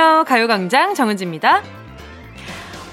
안녕하세요. 0.00 0.24
가요광장 0.24 0.94
정은지입니다. 0.94 1.60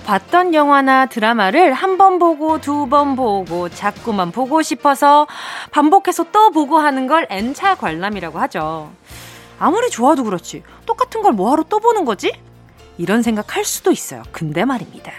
봤던 0.05 0.53
영화나 0.53 1.05
드라마를 1.05 1.71
한 1.71 1.97
번 1.97 2.19
보고 2.19 2.59
두 2.59 2.85
번 2.89 3.15
보고 3.15 3.69
자꾸만 3.69 4.33
보고 4.33 4.61
싶어서 4.61 5.25
반복해서 5.71 6.25
또 6.33 6.51
보고 6.51 6.77
하는 6.79 7.07
걸 7.07 7.25
N차 7.29 7.75
관람이라고 7.75 8.39
하죠. 8.39 8.91
아무리 9.57 9.89
좋아도 9.89 10.25
그렇지. 10.25 10.63
똑같은 10.85 11.21
걸 11.21 11.31
뭐하러 11.31 11.63
또 11.69 11.79
보는 11.79 12.04
거지? 12.04 12.33
이런 12.97 13.21
생각 13.21 13.55
할 13.55 13.63
수도 13.63 13.89
있어요. 13.91 14.21
근데 14.33 14.65
말입니다. 14.65 15.13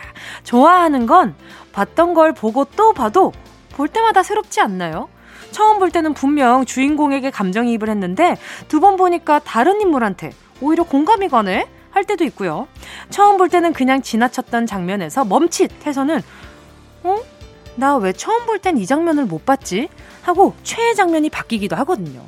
좋아하는 0.44 1.06
건 1.06 1.34
봤던 1.72 2.12
걸 2.12 2.34
보고 2.34 2.66
또 2.76 2.92
봐도 2.92 3.32
볼 3.72 3.88
때마다 3.88 4.22
새롭지 4.22 4.60
않나요? 4.60 5.08
처음 5.52 5.78
볼 5.78 5.90
때는 5.90 6.12
분명 6.12 6.66
주인공에게 6.66 7.30
감정이입을 7.30 7.88
했는데 7.88 8.36
두 8.68 8.78
번 8.80 8.98
보니까 8.98 9.38
다른 9.38 9.80
인물한테 9.80 10.32
오히려 10.60 10.82
공감이 10.84 11.28
가네? 11.30 11.66
할 11.98 12.04
때도 12.04 12.22
있고요. 12.26 12.68
처음 13.10 13.36
볼 13.38 13.48
때는 13.48 13.72
그냥 13.72 14.02
지나쳤던 14.02 14.66
장면에서 14.66 15.24
멈칫 15.24 15.84
해서는 15.84 16.22
어? 17.02 17.16
나 17.74 17.96
왜 17.98 18.12
처음 18.12 18.46
볼 18.46 18.60
땐 18.60 18.76
이 18.78 18.86
장면을 18.86 19.24
못 19.26 19.44
봤지? 19.44 19.88
하고 20.22 20.54
최애 20.62 20.94
장면이 20.94 21.28
바뀌기도 21.30 21.74
하거든요. 21.76 22.22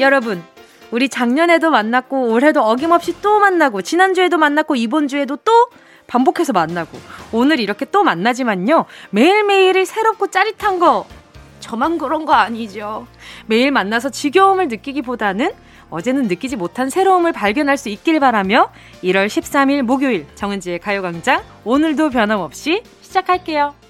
여러분, 0.00 0.42
우리 0.90 1.08
작년에도 1.08 1.70
만났고 1.70 2.28
올해도 2.32 2.62
어김없이 2.62 3.20
또 3.20 3.38
만나고 3.38 3.82
지난주에도 3.82 4.38
만났고 4.38 4.76
이번 4.76 5.08
주에도 5.08 5.36
또 5.36 5.68
반복해서 6.06 6.52
만나고 6.52 6.98
오늘 7.32 7.60
이렇게 7.60 7.84
또 7.86 8.02
만나지만요. 8.02 8.84
매일매일이 9.10 9.86
새롭고 9.86 10.28
짜릿한 10.28 10.78
거 10.78 11.06
저만 11.64 11.96
그런 11.96 12.26
거 12.26 12.34
아니죠. 12.34 13.06
매일 13.46 13.70
만나서 13.70 14.10
지겨움을 14.10 14.68
느끼기보다는 14.68 15.50
어제는 15.88 16.28
느끼지 16.28 16.56
못한 16.56 16.90
새로움을 16.90 17.32
발견할 17.32 17.78
수 17.78 17.88
있길 17.88 18.20
바라며 18.20 18.70
1월 19.02 19.26
13일 19.26 19.82
목요일 19.82 20.26
정은지의 20.34 20.80
가요광장 20.80 21.42
오늘도 21.64 22.10
변함없이 22.10 22.82
시작할게요. 23.00 23.83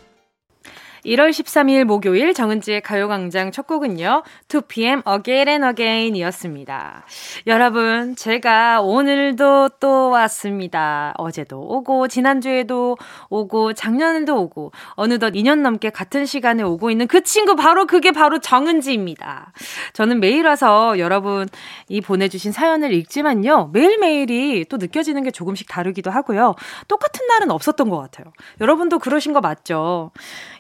1월 1.05 1.30
13일 1.30 1.84
목요일 1.84 2.33
정은지의 2.33 2.80
가요광장 2.80 3.52
첫 3.52 3.66
곡은요. 3.66 4.22
2PM 4.48 5.06
Again 5.06 5.48
and 5.48 5.66
Again 5.66 6.16
이었습니다. 6.16 7.05
여러분, 7.46 8.16
제가 8.16 8.80
오늘도 8.80 9.69
또 9.80 10.08
왔습니다. 10.11 11.12
어제도 11.19 11.61
오고, 11.61 12.08
지난주에도 12.08 12.96
오고, 13.28 13.74
작년에도 13.74 14.41
오고, 14.41 14.72
어느덧 14.92 15.34
2년 15.34 15.61
넘게 15.61 15.91
같은 15.91 16.24
시간에 16.24 16.62
오고 16.62 16.91
있는 16.91 17.06
그 17.06 17.22
친구 17.22 17.55
바로 17.55 17.86
그게 17.86 18.11
바로 18.11 18.41
정은지입니다. 18.41 19.52
저는 19.92 20.20
매일 20.20 20.46
와서 20.46 20.98
여러분 20.98 21.48
이 21.89 22.00
보내주신 22.00 22.52
사연을 22.52 22.92
읽지만요. 22.94 23.70
매일매일이 23.72 24.64
또 24.70 24.78
느껴지는 24.78 25.22
게 25.22 25.30
조금씩 25.30 25.68
다르기도 25.68 26.11
하고요. 26.11 26.55
똑같은 26.89 27.27
날은 27.27 27.50
없었던 27.50 27.91
것 27.91 27.98
같아요. 27.98 28.33
여러분도 28.61 28.98
그러신 28.98 29.33
거 29.33 29.41
맞죠? 29.41 30.11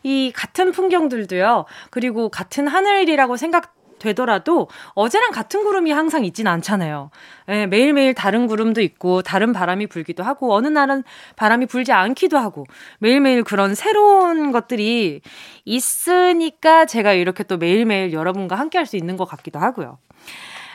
이 0.02 0.32
같은 0.34 0.72
풍경들도요. 0.72 1.64
그리고 1.90 2.28
같은 2.28 2.66
하늘이라고 2.68 3.36
생각 3.36 3.74
되더라도 4.04 4.68
어제랑 4.94 5.30
같은 5.30 5.64
구름이 5.64 5.90
항상 5.90 6.24
있진 6.24 6.46
않잖아요. 6.46 7.10
예, 7.48 7.66
매일매일 7.66 8.14
다른 8.14 8.46
구름도 8.46 8.82
있고 8.82 9.22
다른 9.22 9.52
바람이 9.52 9.86
불기도 9.86 10.22
하고 10.22 10.54
어느 10.54 10.68
날은 10.68 11.04
바람이 11.36 11.66
불지 11.66 11.92
않기도 11.92 12.36
하고 12.38 12.66
매일매일 12.98 13.44
그런 13.44 13.74
새로운 13.74 14.52
것들이 14.52 15.22
있으니까 15.64 16.84
제가 16.84 17.14
이렇게 17.14 17.44
또 17.44 17.56
매일매일 17.56 18.12
여러분과 18.12 18.56
함께 18.56 18.78
할 18.78 18.84
수 18.84 18.96
있는 18.98 19.16
것 19.16 19.24
같기도 19.24 19.58
하고요. 19.58 19.96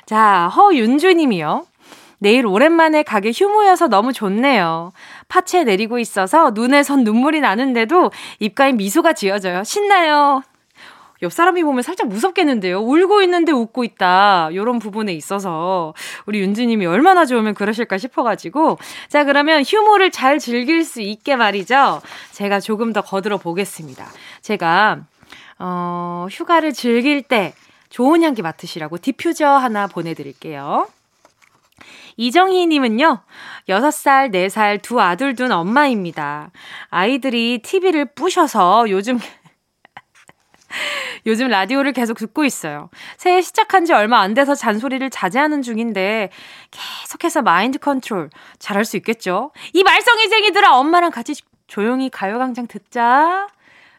자, 0.07 0.47
허윤주 0.47 1.13
님이요. 1.13 1.67
내일 2.19 2.45
오랜만에 2.45 3.03
가게 3.03 3.31
휴무여서 3.33 3.87
너무 3.87 4.13
좋네요. 4.13 4.91
파채 5.27 5.63
내리고 5.63 5.99
있어서 5.99 6.51
눈에선 6.51 7.03
눈물이 7.03 7.39
나는데도 7.39 8.11
입가에 8.39 8.73
미소가 8.73 9.13
지어져요. 9.13 9.63
신나요. 9.63 10.43
옆 11.21 11.33
사람이 11.33 11.63
보면 11.63 11.81
살짝 11.81 12.07
무섭겠는데요. 12.07 12.79
울고 12.79 13.21
있는데 13.23 13.51
웃고 13.51 13.83
있다. 13.83 14.49
요런 14.53 14.79
부분에 14.79 15.13
있어서 15.13 15.93
우리 16.25 16.39
윤지님이 16.39 16.85
얼마나 16.85 17.25
좋으면 17.25 17.55
그러실까 17.55 17.97
싶어가지고. 17.97 18.77
자, 19.09 19.25
그러면 19.25 19.63
휴무를 19.63 20.11
잘 20.11 20.39
즐길 20.39 20.85
수 20.85 21.01
있게 21.01 21.35
말이죠. 21.35 22.01
제가 22.31 22.61
조금 22.61 22.93
더 22.93 23.01
거들어 23.01 23.37
보겠습니다. 23.37 24.07
제가, 24.41 24.99
어, 25.59 26.27
휴가를 26.31 26.71
즐길 26.71 27.21
때 27.21 27.53
좋은 27.89 28.23
향기 28.23 28.41
맡으시라고 28.41 28.97
디퓨저 28.97 29.45
하나 29.45 29.87
보내드릴게요. 29.87 30.87
이정희님은요, 32.19 33.21
6살, 33.69 34.33
4살 34.33 34.81
두 34.81 34.99
아들 34.99 35.35
둔 35.35 35.53
엄마입니다. 35.53 36.51
아이들이 36.89 37.61
TV를 37.63 38.13
부셔서 38.13 38.89
요즘, 38.89 39.19
요즘 41.25 41.47
라디오를 41.47 41.93
계속 41.93 42.17
듣고 42.17 42.43
있어요. 42.43 42.89
새해 43.15 43.41
시작한 43.41 43.85
지 43.85 43.93
얼마 43.93 44.19
안 44.19 44.33
돼서 44.33 44.53
잔소리를 44.53 45.09
자제하는 45.09 45.61
중인데 45.61 46.29
계속해서 46.71 47.41
마인드 47.41 47.79
컨트롤 47.79 48.29
잘할 48.59 48.83
수 48.83 48.97
있겠죠? 48.97 49.53
이 49.71 49.83
말썽이쟁이들아 49.83 50.75
엄마랑 50.75 51.11
같이 51.11 51.35
조용히 51.67 52.09
가요광장 52.09 52.67
듣자. 52.67 53.47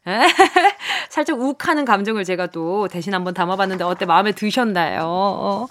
살짝 1.08 1.40
욱하는 1.40 1.86
감정을 1.86 2.24
제가 2.24 2.48
또 2.48 2.86
대신 2.88 3.14
한번 3.14 3.32
담아봤는데 3.32 3.84
어때 3.84 4.04
마음에 4.04 4.32
드셨나요? 4.32 5.68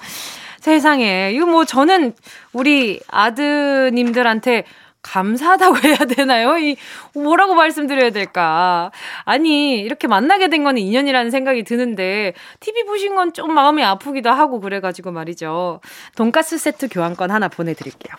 세상에. 0.59 1.31
이거 1.33 1.45
뭐 1.45 1.65
저는 1.65 2.13
우리 2.53 2.99
아드님들한테 3.07 4.65
감사하다고 5.01 5.77
해야 5.87 5.95
되나요? 5.97 6.57
이 6.57 6.75
뭐라고 7.15 7.55
말씀드려야 7.55 8.09
될까? 8.09 8.91
아니 9.23 9.79
이렇게 9.79 10.07
만나게 10.07 10.49
된 10.49 10.63
거는 10.63 10.81
인연이라는 10.81 11.31
생각이 11.31 11.63
드는데 11.63 12.33
TV 12.59 12.83
보신 12.83 13.15
건 13.15 13.31
좀 13.33 13.53
마음이 13.53 13.83
아프기도 13.83 14.29
하고 14.29 14.59
그래가지고 14.59 15.11
말이죠. 15.11 15.79
돈가스 16.15 16.57
세트 16.57 16.89
교환권 16.89 17.31
하나 17.31 17.47
보내드릴게요. 17.47 18.13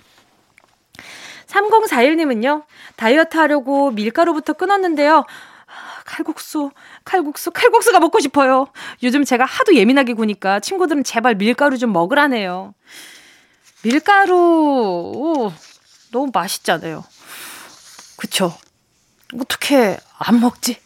3041님은요 1.49 2.63
다이어트 2.97 3.37
하려고 3.37 3.91
밀가루부터 3.91 4.53
끊었는데요. 4.55 5.25
칼국수, 6.11 6.71
칼국수, 7.05 7.53
칼국수가 7.53 8.01
먹고 8.01 8.19
싶어요. 8.19 8.67
요즘 9.05 9.25
제가 9.25 9.45
하도 9.45 9.77
예민하게 9.77 10.15
구니까 10.15 10.59
친구들은 10.59 11.05
제발 11.05 11.37
밀가루 11.37 11.79
좀 11.79 11.93
먹으라네요. 11.93 12.75
밀가루, 13.83 14.35
오, 14.35 15.53
너무 16.11 16.31
맛있잖아요. 16.35 17.05
그쵸? 18.17 18.53
어떻게 19.41 19.97
안 20.19 20.41
먹지? 20.41 20.79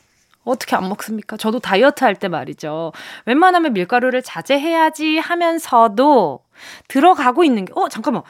어떻게 0.44 0.76
안 0.76 0.88
먹습니까? 0.90 1.38
저도 1.38 1.58
다이어트 1.58 2.04
할 2.04 2.14
때 2.16 2.28
말이죠. 2.28 2.92
웬만하면 3.24 3.72
밀가루를 3.72 4.22
자제해야지 4.22 5.18
하면서도 5.18 6.40
들어가고 6.88 7.44
있는 7.44 7.64
게, 7.64 7.72
어, 7.74 7.88
잠깐만. 7.88 8.22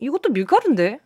이것도 0.00 0.30
밀가루인데? 0.30 0.98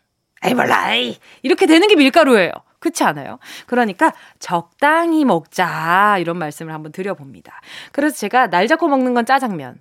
에이, 0.44 0.55
몰라, 0.55 0.94
에이. 0.94 1.19
이렇게 1.43 1.67
되는 1.67 1.87
게 1.87 1.97
밀가루예요. 1.97 2.50
그렇지 2.78 3.05
않아요? 3.05 3.39
그러니까 3.66 4.12
적당히 4.39 5.25
먹자 5.25 6.19
이런 6.20 6.38
말씀을 6.38 6.73
한번 6.73 6.93
드려봅니다. 6.93 7.61
그래서 7.93 8.17
제가 8.17 8.49
날 8.49 8.67
잡고 8.69 8.88
먹는 8.88 9.14
건 9.14 9.26
짜장면. 9.26 9.81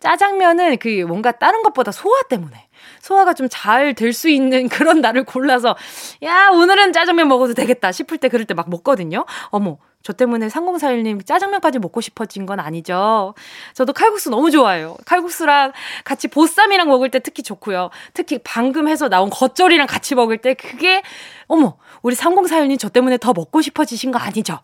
짜장면은 0.00 0.76
그 0.78 1.04
뭔가 1.08 1.32
다른 1.32 1.62
것보다 1.62 1.90
소화 1.90 2.22
때문에 2.28 2.68
소화가 3.00 3.34
좀 3.34 3.48
잘 3.50 3.94
될 3.94 4.12
수 4.12 4.28
있는 4.28 4.68
그런 4.70 5.00
날을 5.00 5.24
골라서 5.24 5.76
야 6.22 6.50
오늘은 6.52 6.92
짜장면 6.92 7.26
먹어도 7.28 7.54
되겠다 7.54 7.90
싶을 7.92 8.18
때 8.18 8.28
그럴 8.28 8.44
때 8.44 8.54
막 8.54 8.70
먹거든요. 8.70 9.24
어머 9.50 9.78
저 10.04 10.12
때문에 10.12 10.46
3041님 10.46 11.26
짜장면까지 11.26 11.80
먹고 11.80 12.00
싶어진 12.00 12.46
건 12.46 12.60
아니죠. 12.60 13.34
저도 13.74 13.92
칼국수 13.92 14.30
너무 14.30 14.50
좋아해요. 14.52 14.96
칼국수랑 15.04 15.72
같이 16.04 16.28
보쌈이랑 16.28 16.88
먹을 16.88 17.10
때 17.10 17.18
특히 17.18 17.42
좋고요. 17.42 17.90
특히 18.14 18.38
방금 18.44 18.86
해서 18.88 19.08
나온 19.08 19.28
겉절이랑 19.30 19.88
같이 19.88 20.14
먹을 20.14 20.38
때 20.38 20.54
그게 20.54 21.02
어머 21.48 21.76
우리 22.02 22.14
3041님 22.14 22.78
저 22.78 22.88
때문에 22.88 23.18
더 23.18 23.32
먹고 23.32 23.60
싶어지신 23.62 24.10
거 24.10 24.18
아니죠? 24.18 24.60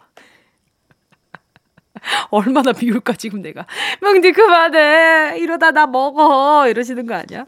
얼마나 2.31 2.73
비울까 2.73 3.15
지금 3.15 3.43
내가 3.43 3.67
명디 4.03 4.33
그만해 4.33 5.39
이러다 5.39 5.71
나 5.71 5.87
먹어 5.87 6.69
이러시는 6.69 7.07
거 7.07 7.15
아니야? 7.15 7.47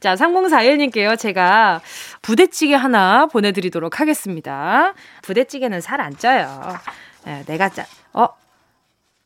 자, 0.00 0.14
3041님께요. 0.14 1.18
제가 1.18 1.82
부대찌개 2.22 2.74
하나 2.74 3.26
보내드리도록 3.26 4.00
하겠습니다. 4.00 4.94
부대찌개는 5.22 5.82
살 5.82 6.00
안 6.00 6.16
쪄요. 6.16 6.78
네, 7.26 7.44
내가 7.46 7.68
짜, 7.68 7.84
어? 8.14 8.26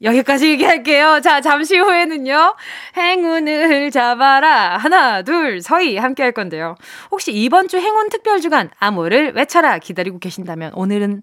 여기까지 0.04 0.48
얘기할게요. 0.50 1.20
자, 1.22 1.40
잠시 1.40 1.76
후에는요. 1.78 2.56
행운을 2.96 3.90
잡아라. 3.90 4.76
하나, 4.76 5.22
둘, 5.22 5.60
서희 5.62 5.96
함께 5.96 6.22
할 6.22 6.32
건데요. 6.32 6.76
혹시 7.10 7.32
이번 7.32 7.68
주 7.68 7.78
행운 7.78 8.08
특별 8.10 8.40
주간 8.40 8.70
암호를 8.78 9.32
외쳐라 9.34 9.78
기다리고 9.78 10.18
계신다면 10.18 10.72
오늘은 10.74 11.22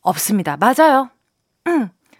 없습니다. 0.00 0.56
맞아요. 0.56 1.10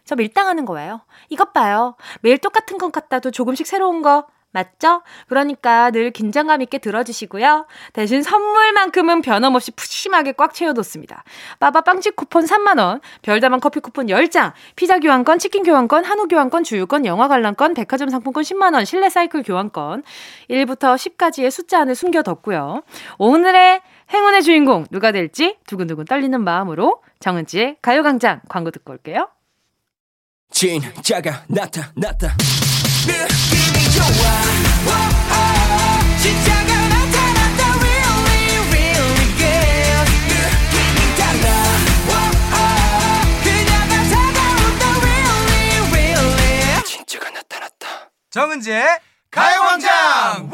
저 0.05 0.17
밀당하는 0.17 0.65
거예요. 0.65 1.01
이것 1.29 1.53
봐요. 1.53 1.97
매일 2.21 2.39
똑같은 2.39 2.79
것 2.79 2.93
같아도 2.93 3.31
조금씩 3.31 3.67
새로운 3.67 4.03
거 4.03 4.27
맞죠? 4.53 5.03
그러니까 5.29 5.91
늘 5.91 6.11
긴장감 6.11 6.63
있게 6.63 6.79
들어주시고요. 6.79 7.67
대신 7.93 8.23
선물만큼은 8.23 9.23
변함없이 9.23 9.71
푸짐하게 9.73 10.33
꽉 10.33 10.55
채워뒀습니다. 10.55 11.25
빠바 11.61 11.83
빵집 11.83 12.17
쿠폰 12.17 12.45
3만원, 12.45 13.01
별다방 13.23 13.61
커피 13.61 13.81
쿠폰 13.81 14.07
10장, 14.07 14.53
피자 14.77 14.99
교환권, 14.99 15.39
치킨 15.39 15.63
교환권, 15.63 16.05
한우 16.05 16.27
교환권, 16.27 16.65
주유권, 16.65 17.07
영화 17.07 17.29
관람권, 17.29 17.75
백화점 17.75 18.09
상품권 18.09 18.43
10만원, 18.43 18.85
실내 18.85 19.09
사이클 19.09 19.43
교환권. 19.43 20.03
1부터 20.51 20.97
10까지의 20.97 21.51
숫자 21.51 21.81
안에 21.81 21.95
숨겨뒀고요. 21.95 22.83
오늘의 23.19 23.83
행운의 24.13 24.43
주인공 24.43 24.87
누가 24.91 25.13
될지 25.13 25.57
두근두근 25.67 26.05
떨리는 26.07 26.43
마음으로 26.43 27.03
정은지의 27.21 27.77
가요광장 27.83 28.41
광고 28.49 28.71
듣고 28.71 28.93
올게요. 28.93 29.29
진짜가 30.51 31.45
나타났다. 31.49 32.37
느낌이 33.07 33.91
좋아. 33.95 34.30
정은지의 48.31 48.85
가요광장. 49.33 50.51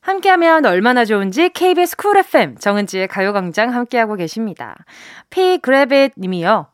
함께하면 0.00 0.66
얼마나 0.66 1.04
좋은지 1.04 1.48
KBS 1.48 1.96
Cool 1.96 2.16
FM 2.16 2.56
정은지의 2.58 3.06
가요광장 3.06 3.72
함께하고 3.72 4.16
계십니다. 4.16 4.74
피그래빗 5.30 6.14
님이요. 6.18 6.66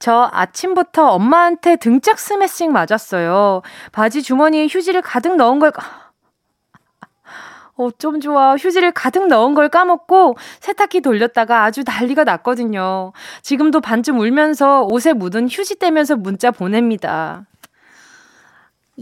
저 0.00 0.28
아침부터 0.32 1.10
엄마한테 1.10 1.76
등짝 1.76 2.18
스매싱 2.18 2.72
맞았어요. 2.72 3.62
바지 3.92 4.24
주머니에 4.24 4.66
휴지를 4.66 5.00
가득 5.00 5.36
넣은 5.36 5.60
걸 5.60 5.70
어쩜 7.76 8.18
좋아. 8.18 8.56
휴지를 8.56 8.90
가득 8.90 9.28
넣은 9.28 9.54
걸 9.54 9.68
까먹고 9.68 10.34
세탁기 10.58 11.02
돌렸다가 11.02 11.62
아주 11.62 11.84
난리가 11.86 12.24
났거든요. 12.24 13.12
지금도 13.42 13.80
반쯤 13.80 14.18
울면서 14.18 14.88
옷에 14.90 15.12
묻은 15.12 15.48
휴지 15.48 15.78
떼면서 15.78 16.16
문자 16.16 16.50
보냅니다. 16.50 17.46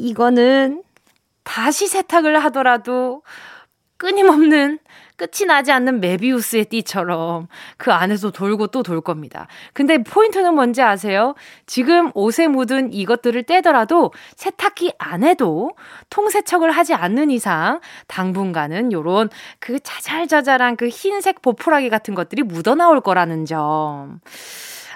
이거는 0.00 0.82
다시 1.44 1.86
세탁을 1.86 2.42
하더라도 2.44 3.22
끊임없는 3.96 4.78
끝이 5.16 5.46
나지 5.46 5.70
않는 5.72 6.00
메비우스의 6.00 6.64
띠처럼 6.64 7.48
그 7.76 7.92
안에서 7.92 8.30
돌고 8.30 8.68
또 8.68 8.82
돌 8.82 9.02
겁니다. 9.02 9.46
근데 9.74 10.02
포인트는 10.02 10.54
뭔지 10.54 10.80
아세요? 10.80 11.34
지금 11.66 12.10
옷에 12.14 12.48
묻은 12.48 12.94
이것들을 12.94 13.42
떼더라도 13.42 14.12
세탁기 14.36 14.94
안에도 14.96 15.72
통세척을 16.08 16.70
하지 16.70 16.94
않는 16.94 17.30
이상 17.30 17.80
당분간은 18.06 18.92
요런 18.92 19.28
그 19.58 19.78
자잘자잘한 19.80 20.76
그 20.76 20.88
흰색 20.88 21.42
보풀하기 21.42 21.90
같은 21.90 22.14
것들이 22.14 22.42
묻어나올 22.42 23.02
거라는 23.02 23.44
점. 23.44 24.20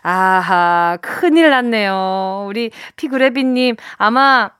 아하, 0.03 0.97
큰일 1.03 1.51
났네요. 1.51 2.47
우리 2.49 2.71
피그레비님, 2.97 3.77
아마 3.97 4.51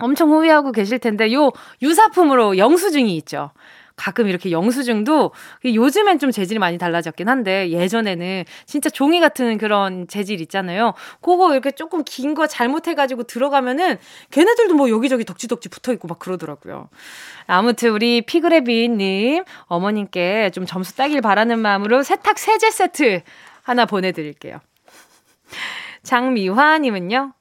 엄청 0.00 0.30
후회하고 0.30 0.72
계실 0.72 0.98
텐데 0.98 1.32
요 1.32 1.50
유사품으로 1.82 2.58
영수증이 2.58 3.16
있죠. 3.18 3.50
가끔 3.96 4.28
이렇게 4.28 4.52
영수증도 4.52 5.32
요즘엔 5.64 6.20
좀 6.20 6.30
재질이 6.30 6.60
많이 6.60 6.78
달라졌긴 6.78 7.28
한데 7.28 7.70
예전에는 7.70 8.44
진짜 8.64 8.88
종이 8.90 9.18
같은 9.18 9.58
그런 9.58 10.06
재질 10.06 10.40
있잖아요. 10.40 10.94
그거 11.20 11.50
이렇게 11.52 11.72
조금 11.72 12.04
긴 12.04 12.34
거 12.34 12.46
잘못해가지고 12.46 13.24
들어가면은 13.24 13.96
걔네들도 14.30 14.74
뭐 14.74 14.88
여기저기 14.88 15.24
덕지덕지 15.24 15.68
붙어 15.70 15.92
있고 15.94 16.06
막 16.06 16.20
그러더라고요. 16.20 16.88
아무튼 17.48 17.90
우리 17.90 18.22
피그레비님 18.22 19.42
어머님께 19.66 20.50
좀 20.50 20.64
점수 20.64 20.94
따길 20.94 21.20
바라는 21.20 21.58
마음으로 21.58 22.04
세탁 22.04 22.38
세제 22.38 22.70
세트 22.70 23.22
하나 23.62 23.84
보내드릴게요. 23.86 24.60
장미화님은요. 26.04 27.32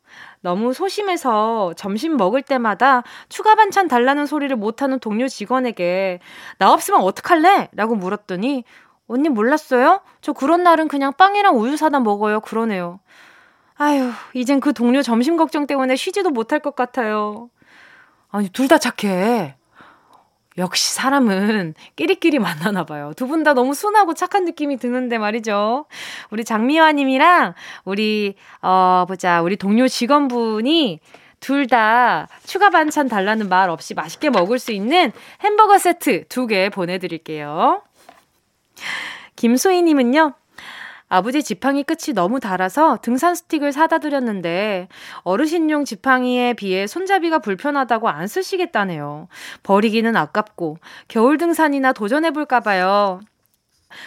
너무 0.47 0.71
소심해서 0.71 1.73
점심 1.75 2.15
먹을 2.15 2.41
때마다 2.41 3.03
추가 3.27 3.53
반찬 3.55 3.89
달라는 3.89 4.25
소리를 4.25 4.55
못하는 4.55 4.97
동료 4.97 5.27
직원에게 5.27 6.19
나 6.57 6.71
없으면 6.71 7.01
어떡할래? 7.01 7.67
라고 7.73 7.95
물었더니 7.95 8.63
언니 9.09 9.27
몰랐어요? 9.27 9.99
저 10.21 10.31
그런 10.31 10.63
날은 10.63 10.88
그냥 10.88 11.11
빵이랑 11.17 11.57
우유 11.59 11.75
사다 11.75 11.99
먹어요. 11.99 12.39
그러네요. 12.39 13.01
아유, 13.75 14.09
이젠 14.33 14.61
그 14.61 14.71
동료 14.71 15.01
점심 15.01 15.35
걱정 15.35 15.67
때문에 15.67 15.97
쉬지도 15.97 16.29
못할 16.29 16.59
것 16.61 16.77
같아요. 16.77 17.50
아니, 18.31 18.47
둘 18.47 18.69
다 18.69 18.77
착해. 18.77 19.55
역시 20.57 20.94
사람은 20.94 21.75
끼리끼리 21.95 22.39
만나나 22.39 22.83
봐요. 22.83 23.13
두 23.15 23.27
분 23.27 23.44
다 23.44 23.54
너무 23.54 23.74
순하고 23.75 24.13
착한 24.15 24.45
느낌이 24.45 24.77
드는데 24.77 25.18
말이죠. 25.19 25.86
우리 26.31 26.44
장미화 26.44 26.92
님이랑 26.94 27.54
우리 27.86 28.36
어 28.62 29.06
보자. 29.07 29.42
우리 29.42 29.56
동료 29.57 29.88
직원분이 29.88 31.00
둘 31.39 31.68
다 31.68 32.27
추가 32.45 32.69
반찬 32.71 33.07
달라는 33.07 33.48
말 33.50 33.69
없이 33.69 33.94
맛있게 33.94 34.30
먹을 34.31 34.57
수 34.57 34.71
있는 34.71 35.12
햄버거 35.42 35.77
세트 35.77 36.27
두 36.30 36.48
개 36.48 36.69
보내 36.69 36.98
드릴게요. 36.98 37.83
김소희 39.36 39.83
님은요. 39.83 40.33
아버지 41.09 41.42
지팡이 41.42 41.83
끝이 41.83 42.13
너무 42.13 42.39
닳아서 42.39 42.98
등산 43.01 43.33
스틱을 43.33 43.71
사다 43.71 44.00
드렸는데 44.00 44.89
어르신용 45.24 45.86
지팡이에 45.86 46.54
비해 46.54 46.86
손잡이가 46.86 47.39
불편하다고 47.39 48.09
안 48.09 48.27
쓰시겠다네요. 48.27 49.27
버리기는 49.63 50.15
아깝고 50.15 50.77
겨울 51.07 51.38
등산이나 51.38 51.94
도전해볼까 51.94 52.59
봐요. 52.59 53.21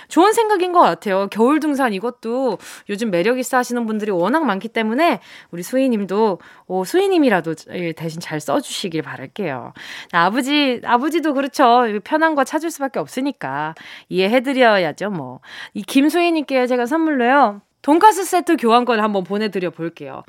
좋은 0.09 0.33
생각인 0.33 0.73
것 0.73 0.81
같아요. 0.81 1.29
겨울 1.31 1.61
등산 1.61 1.93
이것도 1.93 2.59
요즘 2.89 3.11
매력 3.11 3.39
있어 3.39 3.57
하시는 3.57 3.87
분들이 3.87 4.11
워낙 4.11 4.45
많기 4.45 4.69
때문에 4.69 5.21
우리 5.51 5.63
수희님도 5.63 6.39
오, 6.67 6.85
수희님이라도 6.85 7.55
대신 7.97 8.21
잘 8.21 8.41
써주시길 8.41 9.03
바랄게요. 9.03 9.73
아버지, 10.13 10.81
아버지도 10.85 11.35
그렇죠. 11.35 11.83
편한 12.05 12.35
거 12.35 12.45
찾을 12.45 12.71
수밖에 12.71 12.99
없으니까 12.99 13.75
이해해드려야죠, 14.09 15.11
뭐. 15.11 15.41
이 15.75 15.83
김수희님께 15.83 16.67
제가 16.67 16.87
선물로요. 16.87 17.63
돈가스 17.83 18.25
세트 18.25 18.57
교환권 18.57 19.01
한번 19.01 19.25
보내드려 19.25 19.71
볼게요. 19.71 20.23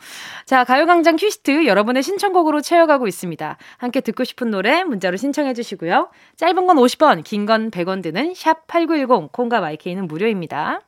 자, 0.45 0.63
가요광장 0.63 1.17
퀴스트 1.17 1.65
여러분의 1.65 2.01
신청곡으로 2.03 2.61
채워가고 2.61 3.07
있습니다. 3.07 3.57
함께 3.77 4.01
듣고 4.01 4.23
싶은 4.23 4.51
노래 4.51 4.83
문자로 4.83 5.17
신청해 5.17 5.53
주시고요. 5.53 6.09
짧은 6.37 6.67
건 6.67 6.77
50원, 6.77 7.23
긴 7.23 7.45
건 7.45 7.71
100원 7.71 8.01
드는 8.03 8.33
샵 8.35 8.67
8910, 8.67 9.31
콩과 9.31 9.59
마이케이는 9.61 10.07
무료입니다. 10.07 10.81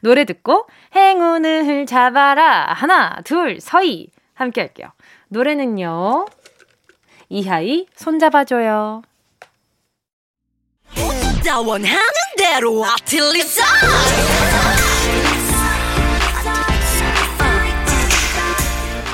노래 0.00 0.24
듣고 0.24 0.66
행운을 0.96 1.86
잡아라. 1.86 2.72
하나, 2.72 3.20
둘, 3.24 3.60
서희. 3.60 4.08
함께 4.34 4.60
할게요. 4.62 4.88
노래는요. 5.28 6.26
이하이 7.28 7.86
손잡아줘요. 7.94 9.02
원하는 11.66 11.98
대로 12.38 12.82
아틀리사 12.84 13.62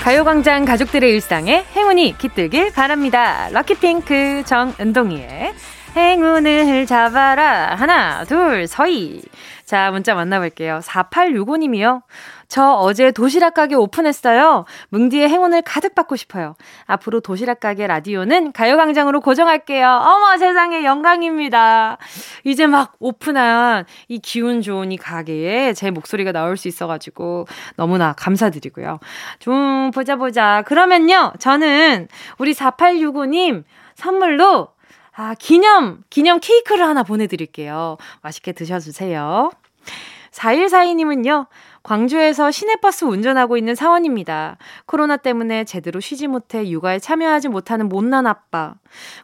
가요광장 0.09 0.65
가족들의 0.65 1.13
일상에 1.13 1.67
행운이 1.77 2.17
깃들길 2.17 2.73
바랍니다. 2.73 3.51
럭키핑크 3.51 4.43
정은동이의 4.47 5.53
행운을 5.95 6.87
잡아라. 6.87 7.75
하나, 7.75 8.25
둘, 8.25 8.67
서희. 8.67 9.21
자, 9.67 9.91
문자 9.91 10.15
만나볼게요. 10.15 10.81
4865님이요. 10.83 12.01
저 12.49 12.73
어제 12.73 13.11
도시락 13.13 13.53
가게 13.53 13.75
오픈했어요. 13.75 14.65
뭉디의 14.89 15.29
행운을 15.29 15.63
가득 15.63 15.95
받고 15.95 16.17
싶어요. 16.17 16.55
앞으로 16.87 17.21
도시락 17.21 17.61
가게 17.61 17.87
라디오는 17.87 18.53
가요광장으로 18.53 19.21
고정할게요. 19.21 19.87
어머, 19.87 20.37
세상에 20.39 20.83
영광입니다. 20.85 21.99
이제 22.45 22.67
막 22.67 22.95
오픈한 23.01 23.85
이 24.09 24.19
기운 24.19 24.63
좋은 24.63 24.93
이 24.93 24.97
가게에 24.97 25.75
제 25.75 25.91
목소리가 25.91 26.33
나올 26.33 26.57
수 26.57 26.69
있어가지고 26.69 27.47
너무나 27.77 28.15
감사드리고요. 28.15 28.99
좀 29.39 29.91
보자 29.93 30.17
보자. 30.17 30.63
그러면요, 30.67 31.35
저는 31.39 32.09
우리 32.39 32.55
4865님 32.55 33.65
선물로 33.95 34.69
아, 35.15 35.35
기념, 35.37 36.05
기념 36.11 36.39
케이크를 36.41 36.87
하나 36.87 37.03
보내드릴게요. 37.03 37.97
맛있게 38.23 38.53
드셔주세요. 38.53 39.51
4142님은요, 40.31 41.49
광주에서 41.89 42.51
시내버스 42.51 43.07
운전하고 43.07 43.57
있는 43.57 43.75
사원입니다. 43.75 44.59
코로나 44.85 45.17
때문에 45.17 45.65
제대로 45.65 46.01
쉬지 46.01 46.27
못해 46.27 46.69
육아에 46.69 46.99
참여하지 46.99 47.49
못하는 47.49 47.89
못난 47.89 48.27
아빠. 48.27 48.75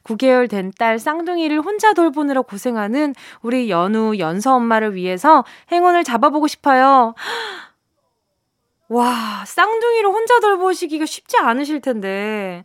9개월 0.05 0.49
된 0.49 0.73
딸 0.79 0.99
쌍둥이를 0.99 1.61
혼자 1.61 1.93
돌보느라 1.93 2.41
고생하는 2.41 3.15
우리 3.43 3.69
연우, 3.69 4.17
연서 4.19 4.55
엄마를 4.55 4.95
위해서 4.95 5.45
행운을 5.73 6.05
잡아보고 6.05 6.47
싶어요. 6.47 7.15
와, 8.89 9.45
쌍둥이를 9.47 10.09
혼자 10.09 10.41
돌보시기가 10.41 11.05
쉽지 11.05 11.37
않으실 11.37 11.83
텐데. 11.83 12.65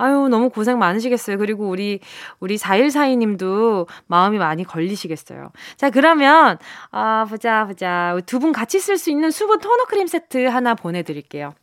아유, 0.00 0.28
너무 0.28 0.50
고생 0.50 0.78
많으시겠어요. 0.78 1.38
그리고 1.38 1.68
우리, 1.68 2.00
우리 2.40 2.56
4142님도 2.56 3.86
마음이 4.06 4.38
많이 4.38 4.64
걸리시겠어요. 4.64 5.50
자, 5.76 5.90
그러면, 5.90 6.58
아, 6.90 7.26
보자, 7.28 7.66
보자. 7.66 8.18
두 8.26 8.40
분 8.40 8.52
같이 8.52 8.80
쓸 8.80 8.96
수 8.96 9.10
있는 9.10 9.30
수분 9.30 9.60
토너 9.60 9.84
크림 9.84 10.06
세트 10.06 10.46
하나 10.46 10.74
보내드릴게요. 10.74 11.54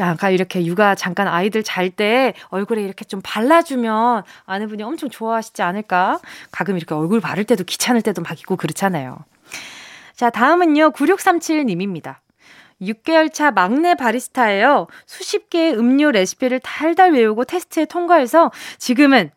약간 0.00 0.32
이렇게 0.32 0.64
육아 0.64 0.94
잠깐 0.94 1.26
아이들 1.26 1.62
잘 1.62 1.90
때 1.90 2.34
얼굴에 2.50 2.82
이렇게 2.82 3.04
좀 3.04 3.20
발라주면 3.24 4.22
아내분이 4.46 4.82
엄청 4.82 5.08
좋아하시지 5.10 5.62
않을까? 5.62 6.20
가끔 6.52 6.76
이렇게 6.76 6.94
얼굴 6.94 7.20
바를 7.20 7.44
때도 7.44 7.64
귀찮을 7.64 8.02
때도 8.02 8.22
막 8.22 8.38
있고 8.38 8.56
그렇잖아요. 8.56 9.18
자, 10.14 10.30
다음은요, 10.30 10.90
9637님입니다. 10.90 12.16
6개월 12.80 13.32
차 13.32 13.50
막내 13.50 13.94
바리스타예요. 13.94 14.86
수십 15.06 15.50
개의 15.50 15.74
음료 15.76 16.10
레시피를 16.10 16.60
달달 16.60 17.12
외우고 17.12 17.44
테스트에 17.44 17.84
통과해서 17.86 18.50
지금은 18.78 19.30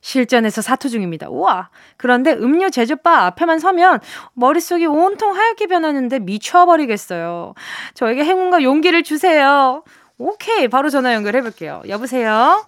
실전에서 0.00 0.60
사투 0.60 0.90
중입니다. 0.90 1.28
우와! 1.30 1.70
그런데 1.96 2.32
음료 2.34 2.68
제조바 2.68 3.24
앞에만 3.26 3.58
서면 3.58 4.00
머릿속이 4.34 4.84
온통 4.84 5.34
하얗게 5.34 5.66
변하는데 5.66 6.18
미쳐버리겠어요. 6.18 7.54
저에게 7.94 8.22
행운과 8.24 8.62
용기를 8.62 9.02
주세요. 9.02 9.82
오케이. 10.18 10.68
바로 10.68 10.90
전화 10.90 11.14
연결해볼게요. 11.14 11.82
여보세요? 11.88 12.64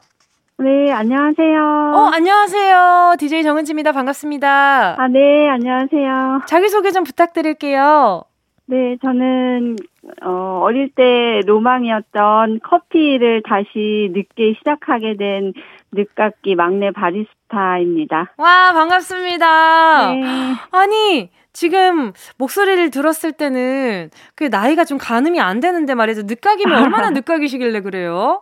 네, 0.58 0.90
안녕하세요. 0.90 1.92
어, 1.94 2.10
안녕하세요. 2.14 3.16
DJ 3.18 3.42
정은지입니다. 3.42 3.92
반갑습니다. 3.92 4.96
아, 4.98 5.08
네, 5.08 5.50
안녕하세요. 5.50 6.46
자기소개 6.46 6.90
좀 6.92 7.04
부탁드릴게요. 7.04 8.22
네, 8.68 8.96
저는 9.00 9.76
어, 10.24 10.60
어릴 10.62 10.90
때 10.90 11.40
로망이었던 11.46 12.60
커피를 12.64 13.42
다시 13.48 14.10
늦게 14.12 14.54
시작하게 14.58 15.16
된 15.16 15.52
늦깎이 15.92 16.56
막내 16.56 16.90
바리스타입니다. 16.90 18.34
와, 18.36 18.72
반갑습니다. 18.72 20.12
네. 20.14 20.22
아니, 20.72 21.30
지금 21.52 22.12
목소리를 22.38 22.90
들었을 22.90 23.32
때는 23.32 24.10
그 24.34 24.44
나이가 24.44 24.84
좀 24.84 24.98
가늠이 24.98 25.40
안 25.40 25.60
되는데 25.60 25.94
말이죠. 25.94 26.22
늦깎이면 26.24 26.82
얼마나 26.82 27.10
늦깎이시길래 27.10 27.80
그래요? 27.82 28.40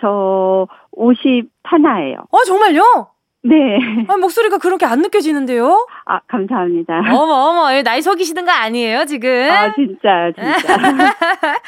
저 0.00 0.66
51예요. 0.92 2.26
어, 2.30 2.44
정말요? 2.46 3.13
네. 3.44 3.78
아, 4.08 4.16
목소리가 4.16 4.56
그렇게 4.58 4.86
안 4.86 5.02
느껴지는데요? 5.02 5.86
아, 6.06 6.20
감사합니다. 6.28 6.94
어머, 7.12 7.34
어머, 7.34 7.82
나이 7.82 8.00
속이시는 8.00 8.44
거 8.46 8.50
아니에요, 8.50 9.04
지금? 9.04 9.50
아, 9.50 9.72
진짜, 9.74 10.32
진짜. 10.34 10.76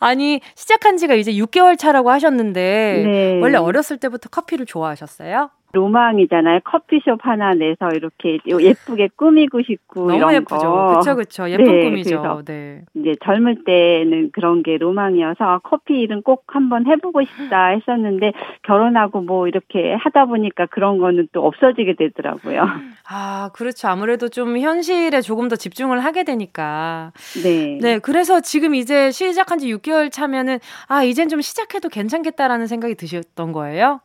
아니, 0.00 0.40
시작한 0.54 0.96
지가 0.96 1.14
이제 1.14 1.32
6개월 1.32 1.76
차라고 1.76 2.10
하셨는데, 2.10 3.02
네. 3.04 3.40
원래 3.40 3.58
어렸을 3.58 3.98
때부터 3.98 4.28
커피를 4.28 4.66
좋아하셨어요? 4.66 5.50
로망이잖아요. 5.76 6.60
커피숍 6.64 7.18
하나 7.26 7.52
내서 7.54 7.88
이렇게 7.94 8.38
예쁘게 8.48 9.10
꾸미고 9.16 9.62
싶고 9.62 10.06
너무 10.06 10.16
이런 10.16 10.32
예쁘죠. 10.34 10.58
거. 10.58 10.96
그쵸, 10.98 11.16
그쵸. 11.16 11.50
예쁜 11.50 11.64
네, 11.64 11.84
꿈이죠. 11.84 12.42
네. 12.46 12.82
이제 12.94 13.14
젊을 13.22 13.64
때는 13.64 14.30
그런 14.32 14.62
게 14.62 14.78
로망이어서 14.78 15.60
커피 15.64 16.00
일은 16.00 16.22
꼭 16.22 16.44
한번 16.48 16.86
해보고 16.86 17.22
싶다 17.24 17.66
했었는데 17.68 18.32
결혼하고 18.62 19.20
뭐 19.20 19.46
이렇게 19.48 19.94
하다 19.94 20.26
보니까 20.26 20.66
그런 20.66 20.98
거는 20.98 21.28
또 21.32 21.46
없어지게 21.46 21.94
되더라고요. 21.98 22.62
아, 23.08 23.50
그렇죠. 23.52 23.88
아무래도 23.88 24.28
좀 24.28 24.58
현실에 24.58 25.20
조금 25.20 25.48
더 25.48 25.56
집중을 25.56 26.02
하게 26.04 26.24
되니까. 26.24 27.12
네. 27.44 27.78
네, 27.80 27.98
그래서 27.98 28.40
지금 28.40 28.74
이제 28.74 29.10
시작한 29.10 29.58
지 29.58 29.72
6개월 29.74 30.10
차면은, 30.10 30.58
아, 30.88 31.02
이젠 31.02 31.28
좀 31.28 31.40
시작해도 31.40 31.88
괜찮겠다라는 31.90 32.66
생각이 32.66 32.94
드셨던 32.94 33.52
거예요? 33.52 34.00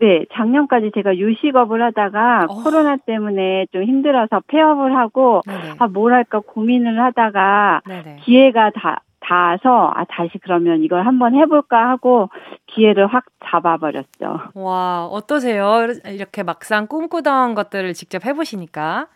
네, 0.00 0.24
작년까지 0.32 0.92
제가 0.94 1.16
유식업을 1.16 1.82
하다가 1.82 2.46
어. 2.48 2.62
코로나 2.62 2.96
때문에 2.96 3.66
좀 3.72 3.82
힘들어서 3.82 4.40
폐업을 4.46 4.96
하고 4.96 5.42
네네. 5.46 5.74
아 5.78 5.88
뭘 5.88 6.12
할까 6.12 6.40
고민을 6.40 7.00
하다가 7.02 7.82
네네. 7.86 8.16
기회가 8.22 8.70
다 8.70 9.02
닿아서 9.20 9.90
아 9.94 10.04
다시 10.04 10.38
그러면 10.42 10.82
이걸 10.82 11.04
한번 11.04 11.34
해볼까 11.34 11.90
하고 11.90 12.30
기회를 12.66 13.06
확 13.08 13.24
잡아버렸죠. 13.44 14.40
와, 14.54 15.06
어떠세요? 15.06 15.86
이렇게 16.06 16.42
막상 16.42 16.86
꿈꾸던 16.86 17.54
것들을 17.54 17.92
직접 17.94 18.24
해보시니까. 18.24 19.08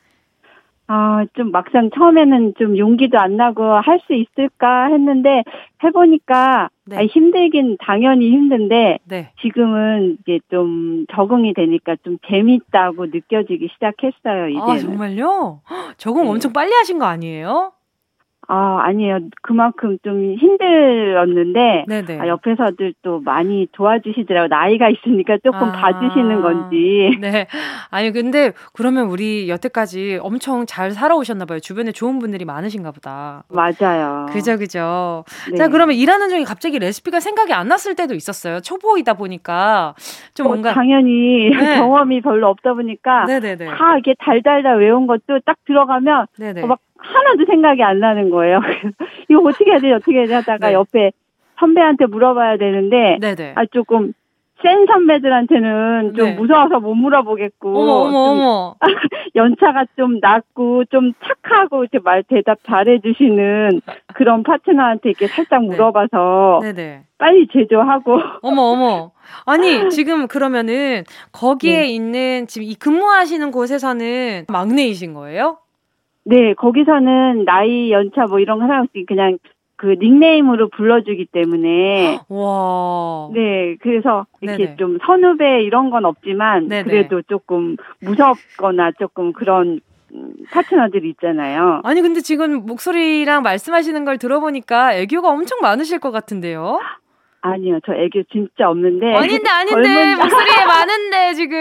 아, 0.89 1.25
좀 1.35 1.53
막상 1.53 1.91
처음에는 1.95 2.55
좀 2.59 2.77
용기도 2.77 3.19
안 3.19 3.37
나고 3.37 3.63
할 3.63 4.01
수 4.01 4.15
있을까 4.15 4.87
했는데 4.89 5.45
해보니까 5.85 6.69
네. 6.87 6.97
아, 6.99 7.03
힘들긴 7.05 7.77
당연히 7.81 8.31
힘든데 8.31 8.99
네. 9.05 9.31
지금은 9.41 10.19
이제 10.21 10.41
좀 10.51 11.07
적응이 11.15 11.55
되니까 11.55 11.97
좀 12.05 12.19
재밌다고 12.29 13.07
느껴지기 13.07 13.69
시작했어요, 13.75 14.49
이제는. 14.49 14.69
아, 14.71 14.79
정말요? 14.79 15.61
헉, 15.71 15.99
적응 15.99 16.25
네. 16.25 16.31
엄청 16.31 16.53
빨리 16.53 16.73
하신 16.73 16.99
거 16.99 17.07
아니에요? 17.07 17.73
아, 18.49 18.81
아니에요. 18.83 19.21
그만큼 19.41 19.99
좀 20.03 20.35
힘들었는데 20.35 21.85
네네. 21.89 22.21
아, 22.21 22.27
옆에서들 22.27 22.95
또 23.03 23.21
많이 23.21 23.69
도와주시더라고요. 23.73 24.49
나이가 24.49 24.89
있으니까 24.89 25.39
조금 25.45 25.69
아. 25.69 25.73
봐주시는 25.73 26.43
건지. 26.43 27.17
네. 27.21 27.47
아니, 27.91 28.11
근데 28.11 28.53
그러면 28.73 29.07
우리 29.07 29.49
여태까지 29.49 30.19
엄청 30.23 30.67
잘 30.67 30.91
살아오셨나 30.91 31.45
봐요. 31.45 31.61
주변에 31.61 31.93
좋은 31.93 32.19
분들이 32.19 32.45
많으신가 32.45 32.91
보다. 32.91 33.45
맞아요. 33.49 34.27
그죠, 34.31 34.59
그죠. 34.59 35.25
네. 35.51 35.57
자, 35.57 35.69
그러면 35.69 35.95
일하는 35.95 36.29
중에 36.29 36.43
갑자기 36.45 36.79
레시피가 36.79 37.21
생각이 37.21 37.53
안 37.53 37.69
났을 37.69 37.95
때도 37.95 38.15
있었어요. 38.15 38.61
초보이다 38.61 39.15
보니까. 39.15 39.95
좀 40.35 40.47
어, 40.47 40.51
뭔가. 40.51 40.73
당연히 40.75 41.49
네. 41.51 41.77
경험이 41.79 42.21
별로 42.21 42.49
없다 42.49 42.75
보니까 42.75 43.25
네네네. 43.27 43.67
다 43.67 43.95
이렇게 43.95 44.15
달달달 44.19 44.79
외운 44.79 45.07
것도 45.07 45.41
딱 45.45 45.57
들어가면 45.65 46.27
네네. 46.39 46.63
어, 46.63 46.67
막 46.67 46.81
하나도 47.03 47.45
생각이 47.47 47.83
안 47.83 47.99
나는 47.99 48.31
거예요. 48.31 48.61
이거 49.29 49.41
어떻게 49.41 49.71
해야 49.71 49.79
되지 49.79 49.93
어떻게 49.93 50.13
해야 50.13 50.23
되지 50.23 50.35
하다가 50.35 50.69
네. 50.69 50.75
옆에 50.75 51.13
선배한테 51.59 52.07
물어봐야 52.07 52.57
되는데 52.57 53.19
네네. 53.21 53.53
아 53.57 53.65
조금 53.67 54.13
센 54.63 54.87
선배들한테는 54.87 56.15
좀 56.17 56.27
네. 56.27 56.35
무서워서 56.35 56.79
못 56.81 56.95
물어보겠고 56.95 57.69
어머, 57.69 57.93
어머, 57.93 58.11
좀 58.11 58.39
어머. 58.41 58.75
연차가 59.35 59.85
좀 59.97 60.19
낮고 60.21 60.85
좀 60.87 61.13
착하고 61.25 61.83
이렇게 61.83 61.99
말 61.99 62.23
대답 62.23 62.59
잘해주시는 62.65 63.81
그런 64.15 64.43
파트너한테 64.45 65.11
이렇게 65.11 65.27
살짝 65.27 65.63
네. 65.63 65.69
물어봐서 65.69 66.61
네네. 66.63 67.03
빨리 67.19 67.49
제조하고 67.53 68.21
어머, 68.43 68.63
어머. 68.63 69.11
아니, 69.47 69.63
지금 69.91 70.29
그러면은 70.29 71.05
거기에 71.33 71.81
네. 71.81 71.87
있는 71.89 72.47
지금 72.47 72.67
이 72.67 72.75
근무하시는 72.75 73.51
곳에서는 73.51 74.47
막내이신 74.49 75.15
거예요? 75.15 75.59
네 76.25 76.55
거기서는 76.55 77.45
나이 77.45 77.91
연차 77.91 78.27
뭐 78.27 78.39
이런 78.39 78.59
거 78.59 78.67
상관없이 78.67 79.05
그냥 79.07 79.39
그 79.77 79.97
닉네임으로 79.99 80.69
불러주기 80.69 81.27
때문에 81.33 82.21
와. 82.29 83.31
네 83.35 83.77
그래서 83.81 84.27
이렇게 84.41 84.65
네네. 84.65 84.77
좀 84.77 84.99
선후배 85.05 85.63
이런 85.63 85.91
건 85.91 86.05
없지만 86.05 86.69
네네. 86.69 86.85
그래도 86.85 87.23
조금 87.23 87.77
무섭거나 88.01 88.93
조금 88.99 89.33
그런 89.33 89.81
음, 90.15 90.35
파트너들이 90.51 91.09
있잖아요. 91.11 91.81
아니, 91.85 92.03
근데 92.03 92.21
지금 92.21 92.67
목소리랑 92.67 93.43
말씀하시는 93.43 94.05
걸 94.05 94.19
들어보니까 94.19 94.95
애교가 94.95 95.31
엄청 95.31 95.59
많으실 95.63 95.99
것 96.01 96.11
같은데요? 96.11 96.79
아니요 97.45 97.81
저 97.85 97.93
애교 97.93 98.23
진짜 98.31 98.69
없는데 98.71 99.15
아닌데, 99.17 99.51
아닌데. 99.51 99.73
젊은- 99.89 100.15
목소리에 100.23 100.65
많은데, 100.67 101.35
지금. 101.35 101.57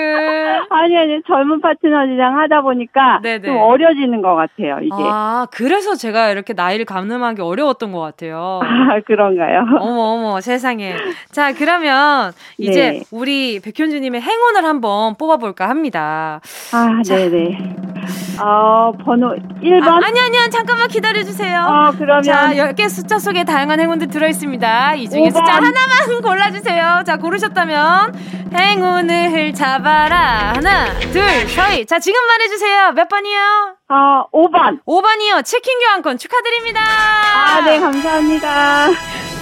아니 0.69 0.95
아니 0.97 1.21
젊은 1.25 1.59
파트너들이랑 1.59 2.37
하다 2.39 2.61
보니까 2.61 3.19
네네. 3.23 3.47
좀 3.47 3.57
어려지는 3.57 4.21
것 4.21 4.35
같아요 4.35 4.77
이게 4.81 4.93
아, 4.95 5.47
그래서 5.51 5.95
제가 5.95 6.29
이렇게 6.29 6.53
나이를 6.53 6.85
가늠하기 6.85 7.41
어려웠던 7.41 7.91
것 7.91 7.99
같아요. 7.99 8.59
아 8.63 8.99
그런가요? 9.05 9.65
어머, 9.79 10.01
어머, 10.01 10.41
세상에. 10.41 10.95
자, 11.31 11.51
그러면 11.53 12.31
이제 12.59 12.91
네. 12.91 13.03
우리 13.11 13.59
백현주님의 13.59 14.21
행운을 14.21 14.63
한번 14.63 15.15
뽑아볼까 15.17 15.67
합니다. 15.67 16.41
아 16.73 17.01
자. 17.03 17.15
네네 17.15 17.57
어 18.43 18.91
번호 19.03 19.35
1번 19.61 19.87
아, 19.87 19.95
아니, 20.07 20.19
아니요. 20.19 20.49
잠깐만 20.51 20.87
기다려주세요. 20.87 21.59
어 21.59 21.91
그러면 21.97 22.23
자, 22.23 22.51
10개 22.53 22.87
숫자 22.89 23.17
속에 23.19 23.43
다양한 23.43 23.79
행운들 23.79 24.07
들어있습니다. 24.07 24.95
이 24.95 25.09
중에 25.09 25.21
오번. 25.21 25.31
숫자 25.31 25.53
하나만 25.75 26.21
골라주세요. 26.21 27.03
자, 27.05 27.17
고르셨다면 27.17 28.13
행운을 28.53 29.53
잡아라. 29.53 30.53
하나, 30.55 30.85
둘, 31.11 31.21
셋. 31.47 31.87
자, 31.87 31.99
지금 31.99 32.19
말해주세요. 32.27 32.91
몇 32.91 33.07
번이요? 33.07 33.75
어 33.89 34.25
5번 34.33 34.79
5번이요. 34.85 35.43
치킨 35.45 35.79
교환권 35.79 36.17
축하드립니다. 36.17 36.81
아 36.81 37.61
네 37.61 37.79
감사합니다 37.79 38.87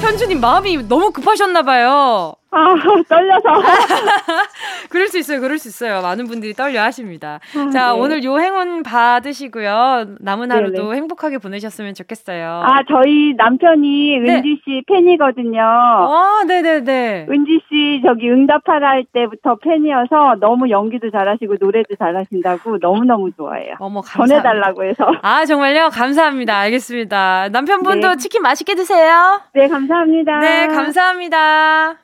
현주님 0.01 0.39
마음이 0.41 0.87
너무 0.87 1.11
급하셨나봐요. 1.11 2.33
아, 2.51 2.75
떨려서. 3.07 3.47
그럴 4.89 5.07
수 5.07 5.19
있어요, 5.19 5.39
그럴 5.39 5.59
수 5.59 5.67
있어요. 5.67 6.01
많은 6.01 6.25
분들이 6.25 6.53
떨려 6.53 6.81
하십니다. 6.83 7.39
아, 7.55 7.69
자, 7.69 7.93
네. 7.93 7.99
오늘 7.99 8.23
요 8.23 8.39
행운 8.39 8.81
받으시고요. 8.81 10.15
남은 10.19 10.51
하루도 10.51 10.83
네네. 10.83 10.95
행복하게 10.95 11.37
보내셨으면 11.37 11.93
좋겠어요. 11.93 12.63
아, 12.65 12.79
저희 12.89 13.33
남편이 13.37 14.19
네. 14.19 14.35
은지 14.37 14.61
씨 14.65 14.81
팬이거든요. 14.87 15.61
아, 15.61 16.41
네네네. 16.47 17.27
은지 17.29 17.61
씨 17.69 18.01
저기 18.03 18.29
응답하라 18.29 18.89
할 18.89 19.05
때부터 19.13 19.57
팬이어서 19.57 20.37
너무 20.39 20.69
연기도 20.71 21.11
잘하시고 21.11 21.55
노래도 21.59 21.95
잘하신다고 21.99 22.77
너무너무 22.81 23.29
좋아해요. 23.37 23.75
어머, 23.79 24.01
감사합니다. 24.01 24.41
전해달라고 24.41 24.83
해서. 24.85 25.11
아, 25.21 25.45
정말요? 25.45 25.89
감사합니다. 25.89 26.57
알겠습니다. 26.57 27.49
남편분도 27.51 28.07
네. 28.09 28.15
치킨 28.17 28.41
맛있게 28.41 28.73
드세요. 28.73 29.41
네, 29.53 29.67
감사합니다. 29.67 30.39
네, 30.39 30.67
감사합니다. 30.67 31.97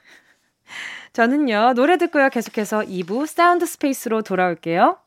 저는요, 1.16 1.76
노래 1.78 1.96
듣고요. 1.96 2.28
계속해서 2.28 2.82
2부 2.82 3.26
사운드 3.26 3.66
스페이스로 3.66 4.22
돌아올게요. 4.22 4.98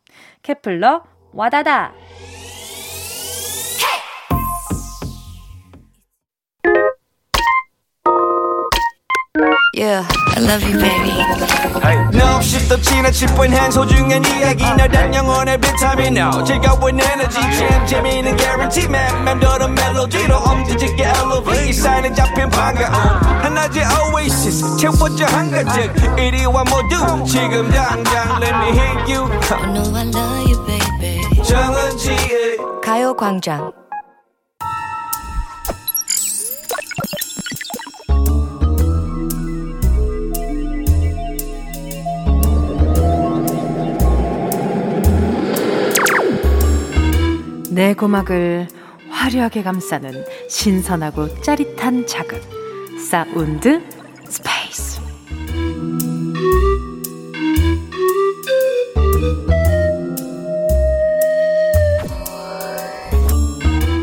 케플러, 0.42 1.02
와다다. 1.34 1.92
Yeah, 9.76 10.08
I 10.34 10.40
love 10.40 10.64
you, 10.64 10.78
baby. 10.80 11.12
No, 12.16 12.40
guarantee. 18.38 18.88
man 18.88 19.28
oasis 24.18 24.76
채워져 24.76 25.26
한가득 25.26 26.18
이리와 26.18 26.64
모두 26.64 27.24
지금 27.24 27.70
당장 27.70 28.42
let 28.42 28.54
me 28.54 28.68
hit 28.70 29.12
you 29.12 29.28
I 29.50 29.72
know 29.72 29.96
I 29.96 30.08
love 30.08 30.50
you, 30.50 30.66
baby. 30.66 31.42
정은지의 31.44 32.58
가요광장. 32.82 33.72
내 47.70 47.94
고막을 47.94 48.66
화려하게 49.10 49.62
감싸는 49.62 50.24
신선하고 50.48 51.40
짜릿한 51.42 52.06
자극. 52.06 52.42
사운드 53.08 53.97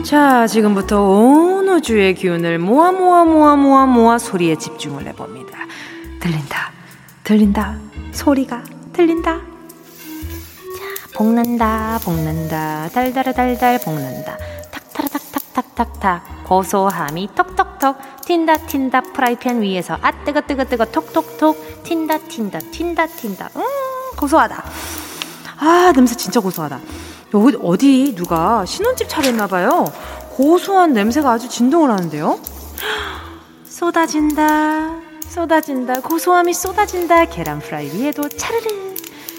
자 0.03 0.47
지금부터 0.47 1.01
온 1.01 1.67
우주의 1.67 2.13
기운을 2.13 2.59
모아 2.59 2.91
모아 2.91 3.25
모아 3.25 3.55
모아 3.55 3.85
모아 3.85 4.17
소리에 4.17 4.55
집중을 4.55 5.07
해봅니다. 5.07 5.57
들린다 6.19 6.71
들린다 7.23 7.79
소리가 8.11 8.63
들린다. 8.93 9.41
볶는다 11.15 11.99
볶는다. 12.03 12.89
달달아 12.89 13.31
달달 13.31 13.79
볶는다. 13.79 14.37
탁타라 14.71 15.07
탁탁탁탁탁 15.09 16.34
고소함이 16.45 17.29
톡톡톡 17.35 17.97
튄다 18.21 18.65
튄다 18.67 19.13
프라이팬 19.13 19.61
위에서 19.61 19.97
아 20.01 20.11
뜨거 20.23 20.41
뜨거 20.41 20.63
뜨거 20.63 20.85
톡톡톡 20.85 21.83
튄다 21.83 22.27
튄다 22.27 22.71
튄다 22.71 23.07
튄다. 23.09 23.55
음 23.55 23.63
고소하다. 24.15 24.63
아 25.57 25.91
냄새 25.95 26.15
진짜 26.15 26.39
고소하다. 26.39 26.79
여기 27.33 27.57
어디 27.61 28.13
누가 28.15 28.63
신혼집 28.65 29.09
차렸나 29.09 29.47
봐요. 29.47 29.85
고소한 30.31 30.93
냄새가 30.93 31.31
아주 31.31 31.49
진동을 31.49 31.89
하는데요. 31.91 32.39
쏟아진다 33.65 34.95
쏟아진다 35.27 36.01
고소함이 36.01 36.53
쏟아진다. 36.53 37.25
계란 37.25 37.59
프라이 37.59 37.89
위에도 37.91 38.29
차르르 38.29 38.95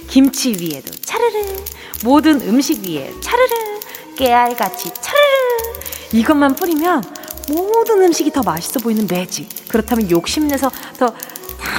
김치 0.08 0.50
위에도 0.58 0.90
차르르 1.02 1.56
모든 2.04 2.40
음식 2.42 2.82
위에 2.86 3.12
차르르 3.20 3.80
깨알같이 4.16 4.92
차르르 4.94 5.76
이것만 6.12 6.54
뿌리면 6.54 7.02
모든 7.50 8.02
음식이 8.02 8.32
더 8.32 8.42
맛있어 8.42 8.80
보이는 8.80 9.06
매지 9.08 9.48
그렇다면 9.68 10.10
욕심내서 10.10 10.70
더 10.98 11.12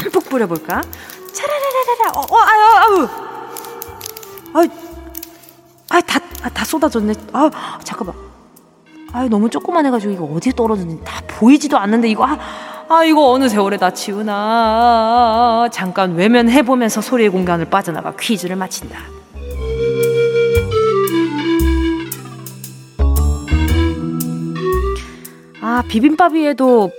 듬뿍 0.04 0.26
뿌려볼까? 0.30 0.82
차라라라라 1.34 2.12
어, 2.16 2.22
어 2.22 2.38
아유 2.40 3.08
아유. 4.54 4.70
아유. 5.90 6.02
다, 6.06 6.20
아, 6.44 6.50
다 6.50 6.66
쏟아졌네. 6.66 7.13
아 7.34 7.80
잠깐만. 7.84 8.16
아 9.13 9.24
너무 9.30 9.50
조그만 9.50 9.86
해가지고 9.86 10.13
이거 10.13 10.26
어디에 10.26 10.54
떨어졌는지 10.56 11.04
다 11.04 11.22
보이지도 11.28 11.78
않는데 11.78 12.10
이거 12.10 12.26
아, 12.26 12.38
아 12.90 13.04
이거 13.04 13.30
어느 13.32 13.48
세월에 13.50 13.78
다 13.78 13.92
치우나. 13.92 15.68
잠깐 15.72 16.16
외면해보면서 16.16 17.02
소리의 17.02 17.30
공간을 17.30 17.70
빠져나가 17.70 18.13
퀴즈를 18.16 18.56
마친다 18.56 19.00
아 25.78 25.84
비빔밥 25.84 26.34
위에도 26.34 26.92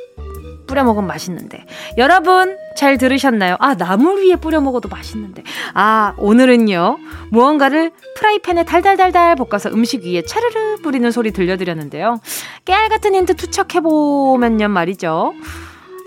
뿌려 0.68 0.84
먹으면 0.84 1.08
맛있는데. 1.08 1.64
여러분, 1.96 2.56
잘 2.76 2.96
들으셨나요? 2.96 3.56
아, 3.58 3.74
나물 3.74 4.22
위에 4.22 4.36
뿌려 4.36 4.60
먹어도 4.60 4.88
맛있는데. 4.88 5.42
아, 5.74 6.14
오늘은요, 6.16 6.98
무언가를 7.30 7.90
프라이팬에 8.14 8.64
달달달달 8.64 9.34
볶아서 9.34 9.70
음식 9.70 10.04
위에 10.04 10.22
차르르 10.22 10.76
뿌리는 10.82 11.10
소리 11.10 11.32
들려드렸는데요. 11.32 12.20
깨알 12.66 12.88
같은 12.88 13.16
힌트 13.16 13.34
투척해보면요 13.34 14.68
말이죠. 14.68 15.32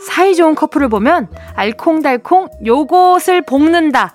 사이 0.08 0.34
좋은 0.34 0.56
커플을 0.56 0.88
보면 0.88 1.28
알콩달콩 1.56 2.48
요것을 2.66 3.42
볶는다. 3.42 4.14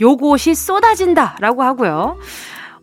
요것이 0.00 0.54
쏟아진다. 0.54 1.38
라고 1.40 1.64
하고요. 1.64 2.18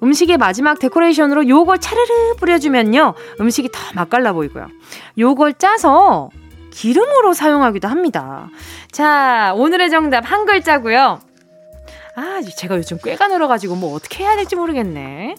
음식의 0.04 0.38
마지막 0.38 0.80
데코레이션으로 0.80 1.48
요걸 1.48 1.80
차르르 1.80 2.36
뿌려주면요. 2.38 3.14
음식이 3.40 3.70
더 3.72 3.80
맛깔나 3.96 4.34
보이고요. 4.34 4.68
요걸 5.18 5.54
짜서 5.54 6.30
기름으로 6.72 7.34
사용하기도 7.34 7.88
합니다. 7.88 8.50
자, 8.92 9.54
오늘의 9.56 9.90
정답 9.90 10.30
한 10.30 10.46
글자고요. 10.46 11.20
아, 12.16 12.42
제가 12.58 12.78
요즘 12.78 12.98
꾀가 13.04 13.28
늘어가지고 13.28 13.76
뭐 13.76 13.96
어떻게 13.96 14.24
해야 14.24 14.36
될지 14.36 14.56
모르겠네. 14.56 15.36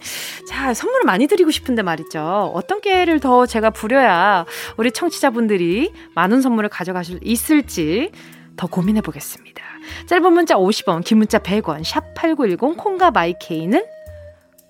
자, 0.49 0.75
선물을 0.75 1.05
많이 1.05 1.27
드리고 1.27 1.51
싶은데 1.51 1.83
말이죠. 1.83 2.53
어떤 2.55 2.81
깨를 2.81 3.21
더 3.21 3.47
제가 3.47 3.71
부려야 3.71 4.45
우리 4.77 4.91
청취자분들이 4.91 5.93
많은 6.15 6.41
선물을 6.41 6.69
가져가실 6.71 7.17
수 7.17 7.21
있을지 7.23 8.11
더 8.57 8.67
고민해 8.67 9.03
보겠습니다. 9.03 9.63
짧은 10.07 10.33
문자 10.33 10.57
50원, 10.57 11.05
긴 11.05 11.19
문자 11.19 11.39
100원, 11.39 11.85
샵 11.85 12.15
8910, 12.15 12.77
콩과 12.77 13.11
마이케이는 13.11 13.85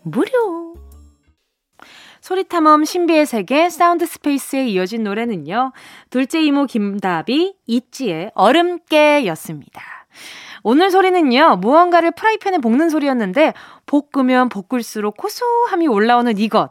무료. 0.05 0.75
소리탐험 2.21 2.85
신비의 2.85 3.27
세계 3.27 3.69
Sound 3.69 4.07
Space에 4.07 4.67
이어진 4.67 5.03
노래는요. 5.03 5.73
둘째 6.11 6.41
이모 6.41 6.67
김다비 6.67 7.55
있지의 7.67 8.31
얼음깨였습니다. 8.35 9.94
오늘 10.65 10.91
소리는요, 10.91 11.57
무언가를 11.61 12.11
프라이팬에 12.13 12.59
볶는 12.59 12.89
소리였는데, 12.89 13.53
볶으면 13.85 14.49
볶을수록 14.49 15.19
고소함이 15.19 15.87
올라오는 15.87 16.39
이것. 16.39 16.71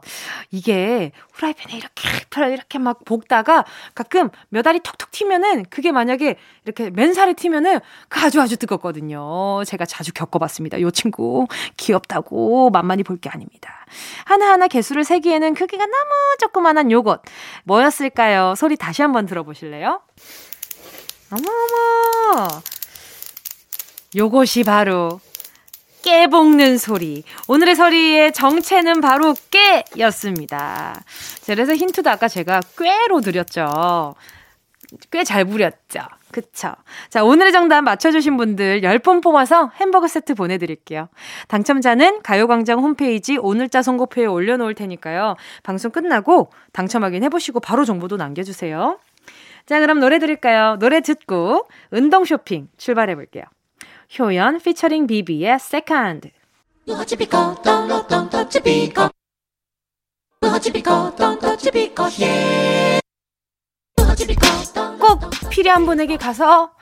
이게 0.50 1.12
프라이팬에 1.32 1.76
이렇게, 1.76 2.08
이렇게 2.52 2.78
막 2.80 3.04
볶다가 3.04 3.64
가끔 3.94 4.30
몇 4.48 4.66
알이 4.66 4.80
톡톡 4.80 5.12
튀면은, 5.12 5.64
그게 5.70 5.92
만약에 5.92 6.36
이렇게 6.64 6.90
맨살에 6.90 7.34
튀면은 7.34 7.78
그 8.08 8.20
아주 8.20 8.40
아주 8.40 8.56
뜨겁거든요. 8.56 9.62
제가 9.64 9.86
자주 9.86 10.12
겪어봤습니다. 10.12 10.80
요 10.80 10.90
친구 10.90 11.46
귀엽다고 11.76 12.70
만만히 12.70 13.04
볼 13.04 13.14
게 13.20 13.30
아닙니다. 13.30 13.86
하나하나 14.24 14.66
개수를 14.66 15.04
세기에는 15.04 15.54
크기가 15.54 15.86
너무 15.86 16.10
조그만한 16.40 16.90
요것. 16.90 17.22
뭐였을까요? 17.62 18.54
소리 18.56 18.76
다시 18.76 19.02
한번 19.02 19.24
들어보실래요? 19.26 20.00
어머어머! 21.30 22.73
요것이 24.16 24.64
바로 24.64 25.20
깨 26.02 26.26
볶는 26.26 26.76
소리. 26.76 27.24
오늘의 27.48 27.74
소리의 27.74 28.32
정체는 28.32 29.00
바로 29.00 29.34
깨였습니다. 29.96 31.02
그래서 31.46 31.74
힌트도 31.74 32.10
아까 32.10 32.28
제가 32.28 32.60
꾀로 32.78 33.20
드렸죠. 33.22 34.14
꽤 35.10 35.24
잘 35.24 35.44
부렸죠. 35.46 36.00
그쵸. 36.30 36.74
자, 37.10 37.24
오늘의 37.24 37.52
정답 37.52 37.82
맞춰주신 37.82 38.36
분들 38.36 38.82
10분 38.82 39.22
뽑아서 39.22 39.70
햄버거 39.76 40.06
세트 40.08 40.34
보내드릴게요. 40.34 41.08
당첨자는 41.48 42.22
가요광장 42.22 42.80
홈페이지 42.80 43.36
오늘자 43.36 43.82
선고표에 43.82 44.26
올려놓을 44.26 44.74
테니까요. 44.74 45.36
방송 45.62 45.90
끝나고 45.90 46.50
당첨 46.72 47.04
확인해보시고 47.04 47.60
바로 47.60 47.84
정보도 47.84 48.16
남겨주세요. 48.16 48.98
자, 49.66 49.80
그럼 49.80 50.00
노래 50.00 50.18
들을까요? 50.18 50.76
노래 50.80 51.00
듣고 51.00 51.68
운동 51.90 52.24
쇼핑 52.24 52.68
출발해 52.76 53.14
볼게요. 53.14 53.44
효연 54.16 54.60
피처링 54.60 55.06
비비의 55.08 55.54
Second. 55.54 56.30
꼭 65.00 65.30
필요한 65.50 65.86
분에게 65.86 66.16
가서 66.16 66.73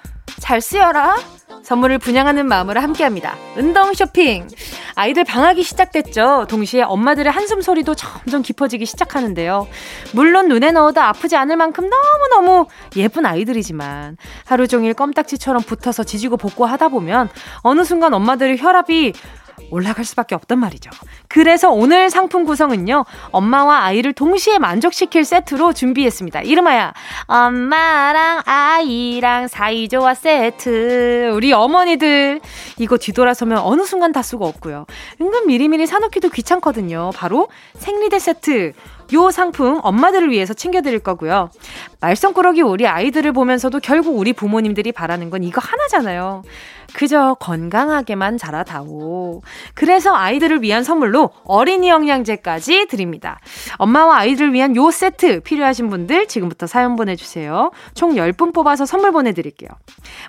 잘 0.42 0.60
쓰여라. 0.60 1.16
선물을 1.62 1.98
분양하는 1.98 2.46
마음으로 2.46 2.80
함께합니다. 2.80 3.36
운동 3.56 3.94
쇼핑. 3.94 4.48
아이들 4.96 5.22
방학이 5.22 5.62
시작됐죠. 5.62 6.46
동시에 6.48 6.82
엄마들의 6.82 7.30
한숨 7.32 7.62
소리도 7.62 7.94
점점 7.94 8.42
깊어지기 8.42 8.84
시작하는데요. 8.84 9.68
물론 10.12 10.48
눈에 10.48 10.72
넣어도 10.72 11.00
아프지 11.00 11.36
않을 11.36 11.56
만큼 11.56 11.88
너무너무 11.88 12.66
예쁜 12.96 13.24
아이들이지만 13.24 14.16
하루 14.44 14.66
종일 14.66 14.94
껌딱지처럼 14.94 15.62
붙어서 15.62 16.02
지지고 16.02 16.36
볶고 16.36 16.66
하다 16.66 16.88
보면 16.88 17.28
어느 17.60 17.84
순간 17.84 18.12
엄마들의 18.12 18.58
혈압이 18.58 19.12
올라갈 19.70 20.04
수밖에 20.04 20.34
없단 20.34 20.58
말이죠. 20.58 20.90
그래서 21.28 21.70
오늘 21.70 22.10
상품 22.10 22.44
구성은요, 22.44 23.04
엄마와 23.30 23.84
아이를 23.84 24.12
동시에 24.12 24.58
만족시킬 24.58 25.24
세트로 25.24 25.72
준비했습니다. 25.72 26.42
이름하여, 26.42 26.92
엄마랑 27.26 28.42
아이랑 28.44 29.48
사이좋아 29.48 30.14
세트. 30.14 31.30
우리 31.34 31.52
어머니들, 31.52 32.40
이거 32.78 32.98
뒤돌아서면 32.98 33.58
어느 33.58 33.82
순간 33.84 34.12
다 34.12 34.22
쓰고 34.22 34.46
없고요. 34.46 34.86
은근 35.20 35.46
미리미리 35.46 35.86
사놓기도 35.86 36.28
귀찮거든요. 36.30 37.10
바로 37.14 37.48
생리대 37.76 38.18
세트. 38.18 38.72
요 39.12 39.30
상품 39.30 39.80
엄마들을 39.82 40.30
위해서 40.30 40.54
챙겨드릴 40.54 41.00
거고요. 41.00 41.50
말썽꾸러기 42.00 42.62
우리 42.62 42.86
아이들을 42.86 43.32
보면서도 43.32 43.80
결국 43.80 44.18
우리 44.18 44.32
부모님들이 44.32 44.92
바라는 44.92 45.30
건 45.30 45.42
이거 45.44 45.60
하나잖아요. 45.62 46.42
그저 46.94 47.36
건강하게만 47.40 48.38
자라다오. 48.38 49.40
그래서 49.74 50.14
아이들을 50.14 50.62
위한 50.62 50.84
선물로 50.84 51.30
어린이 51.44 51.88
영양제까지 51.88 52.86
드립니다. 52.86 53.38
엄마와 53.78 54.18
아이들을 54.18 54.52
위한 54.52 54.76
요 54.76 54.90
세트 54.90 55.40
필요하신 55.40 55.88
분들 55.88 56.28
지금부터 56.28 56.66
사연 56.66 56.96
보내주세요. 56.96 57.70
총 57.94 58.14
10분 58.14 58.52
뽑아서 58.52 58.84
선물 58.84 59.12
보내드릴게요. 59.12 59.70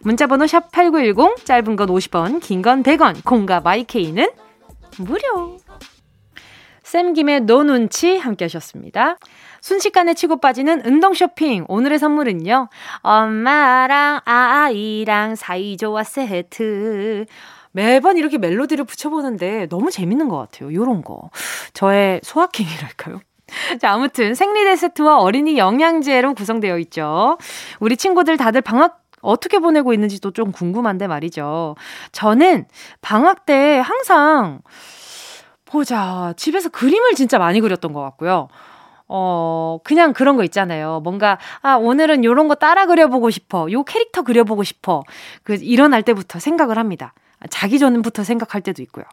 문자번호 0.01 0.47
샵 0.47 0.71
8910, 0.71 1.45
짧은 1.45 1.75
건 1.75 1.87
50원, 1.89 2.39
긴 2.41 2.61
건 2.61 2.81
100원, 2.83 3.25
콩과 3.25 3.59
마이케이는 3.59 4.29
무료. 4.99 5.57
샘김의 6.93 7.41
No 7.41 7.63
눈치 7.63 8.19
함께 8.19 8.45
하셨습니다. 8.45 9.17
순식간에 9.61 10.13
치고 10.13 10.39
빠지는 10.39 10.85
운동 10.85 11.15
쇼핑. 11.15 11.65
오늘의 11.67 11.97
선물은요. 11.97 12.69
엄마랑 13.01 14.19
아이랑 14.25 15.35
사이좋아 15.35 16.03
세트. 16.03 17.25
매번 17.71 18.17
이렇게 18.17 18.37
멜로디를 18.37 18.85
붙여보는데 18.85 19.69
너무 19.69 19.89
재밌는 19.89 20.27
것 20.29 20.37
같아요. 20.37 20.71
요런 20.71 21.01
거. 21.01 21.31
저의 21.73 22.19
소확행이랄까요? 22.21 23.21
자, 23.81 23.91
아무튼 23.91 24.35
생리대 24.35 24.75
세트와 24.75 25.17
어린이 25.17 25.57
영양제로 25.57 26.35
구성되어 26.35 26.77
있죠. 26.77 27.39
우리 27.79 27.97
친구들 27.97 28.37
다들 28.37 28.61
방학 28.61 29.01
어떻게 29.23 29.57
보내고 29.57 29.93
있는지도 29.93 30.29
좀 30.29 30.51
궁금한데 30.51 31.07
말이죠. 31.07 31.75
저는 32.11 32.65
방학 33.01 33.47
때 33.47 33.81
항상 33.83 34.59
보자. 35.73 36.33
집에서 36.37 36.69
그림을 36.69 37.15
진짜 37.15 37.39
많이 37.39 37.59
그렸던 37.59 37.93
것 37.93 38.01
같고요. 38.01 38.47
어, 39.07 39.79
그냥 39.83 40.13
그런 40.13 40.37
거 40.37 40.43
있잖아요. 40.43 41.01
뭔가, 41.03 41.39
아, 41.61 41.75
오늘은 41.75 42.23
요런 42.23 42.47
거 42.47 42.55
따라 42.55 42.85
그려보고 42.85 43.31
싶어. 43.31 43.69
요 43.71 43.83
캐릭터 43.83 44.21
그려보고 44.21 44.63
싶어. 44.63 45.03
그, 45.43 45.55
일어날 45.55 46.03
때부터 46.03 46.39
생각을 46.39 46.77
합니다. 46.77 47.13
자기 47.49 47.79
전부터 47.79 48.23
생각할 48.23 48.61
때도 48.61 48.81
있고요. 48.83 49.03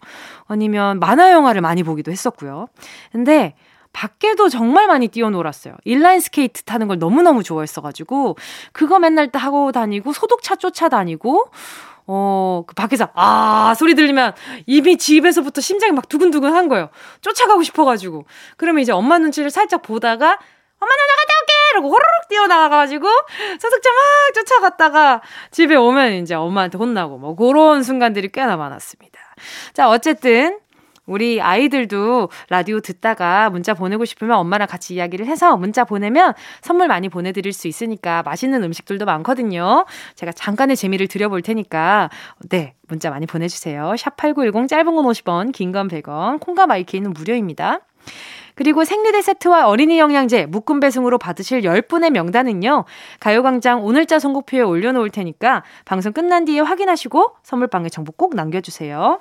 아니면 0.47 1.01
만화 1.01 1.33
영화를 1.33 1.63
많이 1.63 1.83
보기도 1.83 2.13
했었고요. 2.13 2.69
근데, 3.11 3.55
밖에도 3.93 4.49
정말 4.49 4.87
많이 4.87 5.09
뛰어놀았어요. 5.09 5.75
인라인 5.85 6.21
스케이트 6.21 6.63
타는 6.63 6.87
걸 6.89 6.99
너무너무 6.99 7.43
좋아했어가지고, 7.43 8.37
그거 8.73 8.99
맨날 8.99 9.31
하고 9.33 9.73
다니고, 9.73 10.13
소독차 10.13 10.57
쫓아다니고, 10.57 11.51
어, 12.13 12.65
그 12.67 12.75
밖에서, 12.75 13.09
아, 13.15 13.73
소리 13.79 13.95
들리면 13.95 14.35
이미 14.67 14.99
집에서부터 14.99 15.61
심장이 15.61 15.93
막 15.93 16.09
두근두근 16.09 16.53
한 16.53 16.67
거예요. 16.67 16.89
쫓아가고 17.21 17.63
싶어가지고. 17.63 18.25
그러면 18.57 18.83
이제 18.83 18.91
엄마 18.91 19.19
눈치를 19.19 19.51
살짝 19.51 19.83
보다가, 19.83 20.27
엄마 20.27 20.91
나 20.91 21.07
나갔다 21.07 21.35
올게! 21.41 21.53
이러고 21.73 21.89
호로록 21.89 22.29
뛰어나가가지고, 22.29 23.07
소독차 23.61 23.91
막 23.91 24.35
쫓아갔다가 24.35 25.23
집에 25.53 25.77
오면 25.77 26.15
이제 26.15 26.35
엄마한테 26.35 26.79
혼나고, 26.79 27.19
뭐, 27.19 27.37
그런 27.37 27.85
순간들이 27.85 28.33
꽤나 28.33 28.57
많았습니다. 28.57 29.21
자, 29.73 29.89
어쨌든, 29.89 30.59
우리 31.11 31.43
아이들도 31.43 32.29
라디오 32.49 32.79
듣다가 32.81 33.51
문자 33.51 33.75
보내고 33.75 34.05
싶으면 34.05 34.37
엄마랑 34.39 34.69
같이 34.69 34.95
이야기를 34.95 35.27
해서 35.27 35.57
문자 35.57 35.85
보내면 35.85 36.35
선물 36.61 36.87
많이 36.87 37.09
보내드릴 37.09 37.53
수 37.53 37.67
있으니까 37.67 38.23
맛있는 38.23 38.63
음식들도 38.63 39.05
많거든요. 39.07 39.87
제가 40.15 40.31
잠깐의 40.31 40.77
재미를 40.77 41.09
드려볼 41.09 41.43
테니까 41.43 42.11
네 42.49 42.75
문자 42.87 43.11
많이 43.11 43.27
보내주세요. 43.27 43.93
샵8910 43.97 44.69
짧은 44.69 44.85
건 44.95 45.05
50원 45.05 45.53
긴 45.53 45.73
건 45.73 45.89
100원 45.89 46.39
콩과 46.41 46.67
마이케이는 46.67 47.13
무료입니다. 47.13 47.81
그리고 48.55 48.85
생리대 48.85 49.23
세트와 49.23 49.67
어린이 49.69 49.99
영양제 49.99 50.47
묶음 50.47 50.81
배송으로 50.81 51.19
받으실 51.19 51.63
10분의 51.63 52.11
명단은요. 52.11 52.85
가요광장 53.19 53.85
오늘자 53.85 54.19
선곡표에 54.19 54.61
올려놓을 54.61 55.11
테니까 55.11 55.65
방송 55.85 56.13
끝난 56.13 56.45
뒤에 56.45 56.61
확인하시고 56.61 57.37
선물방에 57.43 57.89
정보 57.89 58.13
꼭 58.13 58.35
남겨주세요. 58.37 59.21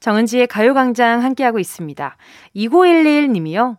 정은지의 0.00 0.46
가요광장 0.46 1.22
함께하고 1.22 1.58
있습니다. 1.58 2.16
2911님이요. 2.56 3.76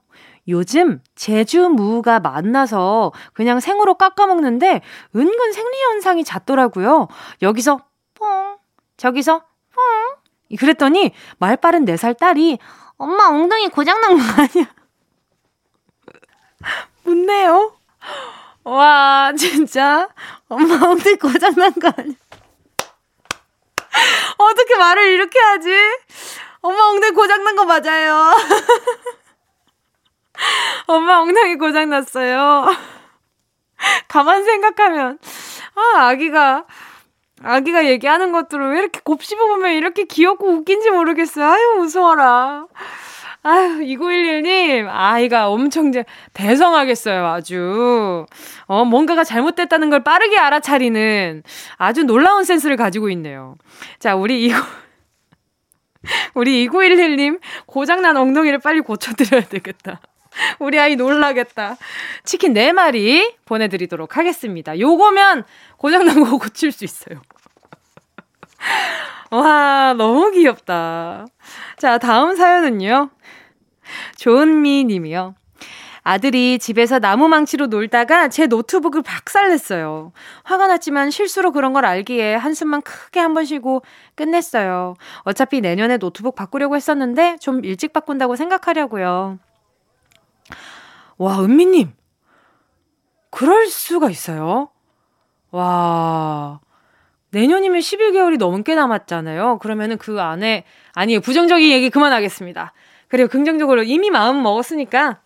요즘 0.48 1.02
제주 1.16 1.70
무가 1.70 2.20
만나서 2.20 3.12
그냥 3.34 3.60
생으로 3.60 3.96
깎아 3.96 4.28
먹는데 4.28 4.82
은근 5.16 5.52
생리현상이 5.52 6.24
잦더라고요. 6.24 7.08
여기서 7.42 7.80
뽕, 8.16 8.58
저기서 8.98 9.40
뽕. 9.74 10.58
그랬더니 10.58 11.12
말 11.38 11.58
빠른 11.58 11.86
4살 11.86 12.18
딸이 12.18 12.60
엄마 12.98 13.28
엉덩이 13.30 13.70
고장난 13.70 14.18
거 14.18 14.24
아니야? 14.42 14.74
묻네요. 17.04 17.74
와, 18.64 19.32
진짜. 19.38 20.10
엄마 20.48 20.76
엉덩이 20.76 21.16
고장난 21.16 21.74
거 21.74 21.92
아니야? 21.96 22.16
어떻게 24.72 24.78
말을 24.78 25.12
이렇게 25.12 25.40
하지? 25.40 25.70
엄마 26.62 26.86
엉덩이 26.86 27.12
고장난 27.12 27.56
거 27.56 27.66
맞아요. 27.66 28.34
엄마 30.88 31.20
엉덩이 31.20 31.56
고장났어요. 31.56 32.68
가만 34.08 34.46
생각하면, 34.46 35.20
아, 35.76 36.08
아기가, 36.08 36.66
아기가 37.44 37.86
얘기하는 37.86 38.32
것들을 38.32 38.74
왜 38.74 38.80
이렇게 38.80 39.02
곱씹어보면 39.04 39.74
이렇게 39.74 40.06
귀엽고 40.06 40.48
웃긴지 40.48 40.92
모르겠어요. 40.92 41.46
아유, 41.46 41.74
무서워라. 41.78 42.66
아유, 43.44 43.80
2911님, 43.80 44.88
아이가 44.88 45.50
엄청 45.50 45.92
대성하겠어요, 46.34 47.26
아주. 47.26 48.28
어, 48.66 48.86
뭔가가 48.86 49.24
잘못됐다는 49.24 49.90
걸 49.90 50.04
빠르게 50.04 50.38
알아차리는 50.38 51.42
아주 51.78 52.04
놀라운 52.04 52.44
센스를 52.44 52.76
가지고 52.78 53.10
있네요. 53.10 53.56
자, 53.98 54.16
우리 54.16 54.46
이거, 54.46 54.58
우리 56.36 56.68
2911님, 56.68 57.40
고장난 57.66 58.16
엉덩이를 58.16 58.60
빨리 58.60 58.80
고쳐드려야 58.82 59.46
되겠다. 59.46 60.02
우리 60.60 60.80
아이 60.80 60.96
놀라겠다. 60.96 61.78
치킨 62.24 62.54
4마리 62.54 63.34
보내드리도록 63.46 64.18
하겠습니다. 64.18 64.80
요거면 64.80 65.46
고장난 65.78 66.24
거 66.24 66.38
고칠 66.38 66.72
수 66.72 66.86
있어요. 66.86 67.22
와, 69.32 69.94
너무 69.98 70.32
귀엽다. 70.32 71.26
자, 71.78 71.98
다음 71.98 72.36
사연은요. 72.36 73.10
조은미 74.18 74.86
님이요. 74.86 75.36
아들이 76.04 76.58
집에서 76.58 76.98
나무망치로 76.98 77.68
놀다가 77.68 78.28
제 78.28 78.48
노트북을 78.48 79.04
박살냈어요. 79.04 80.12
화가 80.44 80.66
났지만 80.68 81.12
실수로 81.12 81.52
그런 81.52 81.74
걸 81.74 81.86
알기에 81.86 82.36
한숨만 82.36 82.82
크게 82.82 83.20
한 83.20 83.36
번 83.36 83.46
쉬고 83.46 83.84
끝냈어요. 84.16 84.96
어차피 85.20 85.62
내년에 85.62 85.98
노트북 85.98 86.36
바꾸려고 86.36 86.76
했었는데 86.76 87.38
좀 87.40 87.64
일찍 87.64 87.94
바꾼다고 87.94 88.36
생각하려고요. 88.36 89.38
와, 91.18 91.44
은미님. 91.44 91.94
그럴 93.30 93.68
수가 93.68 94.10
있어요. 94.10 94.70
와. 95.52 96.60
내년이면 97.30 97.80
11개월이 97.80 98.38
넘게 98.38 98.76
남았잖아요. 98.76 99.60
그러면은 99.60 99.98
그 99.98 100.20
안에, 100.20 100.66
아니에요. 100.94 101.22
부정적인 101.22 101.70
얘기 101.70 101.90
그만하겠습니다. 101.90 102.74
그리고 103.12 103.28
긍정적으로 103.28 103.84
이미 103.84 104.10
마음 104.10 104.42
먹었으니까 104.42 105.20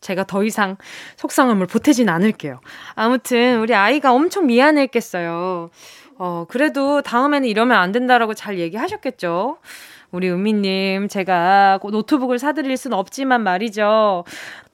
제가 0.00 0.24
더 0.24 0.44
이상 0.44 0.76
속상함을 1.16 1.66
보태진 1.66 2.08
않을게요. 2.08 2.60
아무튼 2.94 3.58
우리 3.58 3.74
아이가 3.74 4.12
엄청 4.12 4.46
미안했겠어요. 4.46 5.70
어, 6.18 6.46
그래도 6.48 7.02
다음에는 7.02 7.48
이러면 7.48 7.76
안 7.76 7.90
된다라고 7.90 8.34
잘 8.34 8.60
얘기하셨겠죠. 8.60 9.58
우리 10.12 10.30
은미님, 10.30 11.08
제가 11.08 11.80
노트북을 11.82 12.38
사드릴 12.38 12.76
순 12.76 12.92
없지만 12.92 13.42
말이죠. 13.42 14.24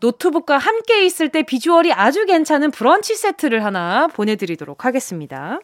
노트북과 0.00 0.58
함께 0.58 1.06
있을 1.06 1.30
때 1.30 1.42
비주얼이 1.42 1.94
아주 1.94 2.26
괜찮은 2.26 2.70
브런치 2.70 3.14
세트를 3.14 3.64
하나 3.64 4.08
보내드리도록 4.08 4.84
하겠습니다. 4.84 5.58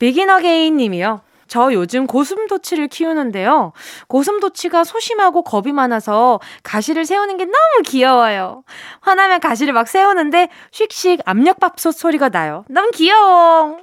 비기너게인 0.00 0.76
님이요. 0.76 1.20
저 1.52 1.70
요즘 1.74 2.06
고슴도치를 2.06 2.88
키우는데요. 2.88 3.74
고슴도치가 4.08 4.84
소심하고 4.84 5.42
겁이 5.42 5.72
많아서 5.72 6.40
가시를 6.62 7.04
세우는 7.04 7.36
게 7.36 7.44
너무 7.44 7.82
귀여워요. 7.84 8.64
화나면 9.02 9.38
가시를 9.38 9.74
막 9.74 9.86
세우는데 9.86 10.48
씩씩 10.70 11.20
압력밥솥 11.26 11.94
소리가 11.94 12.30
나요. 12.30 12.64
너무 12.70 12.90
귀여워. 12.92 13.80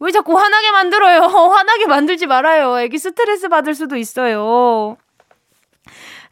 왜 0.00 0.12
자꾸 0.12 0.38
화나게 0.38 0.70
만들어요? 0.70 1.20
화나게 1.52 1.84
만들지 1.88 2.24
말아요. 2.24 2.80
애기 2.80 2.96
스트레스 2.96 3.50
받을 3.50 3.74
수도 3.74 3.96
있어요. 3.98 4.96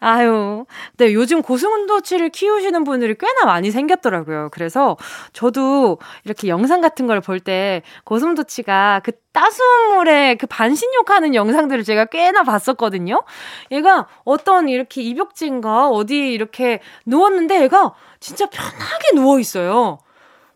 아유, 0.05 0.67
네, 0.97 1.13
요즘 1.15 1.43
고슴도치를 1.43 2.31
키우시는 2.31 2.83
분들이 2.85 3.15
꽤나 3.17 3.45
많이 3.45 3.71
생겼더라고요. 3.71 4.49
그래서 4.51 4.97
저도 5.33 5.99
이렇게 6.25 6.49
영상 6.49 6.81
같은 6.81 7.07
걸 7.07 7.21
볼 7.21 7.39
때 7.41 7.83
고슴도치가 8.05 9.01
그 9.05 9.13
따스운 9.33 9.95
물에 9.95 10.35
그 10.35 10.47
반신욕 10.49 11.09
하는 11.11 11.35
영상들을 11.37 11.85
제가 11.85 12.07
꽤나 12.07 12.43
봤었거든요. 12.43 13.23
얘가 13.71 14.09
어떤 14.25 14.69
이렇게 14.69 15.03
입욕진가 15.03 15.89
어디 15.89 16.33
이렇게 16.33 16.81
누웠는데 17.07 17.63
얘가 17.63 17.95
진짜 18.21 18.47
편하게 18.47 19.13
누워 19.15 19.39
있어요. 19.39 19.99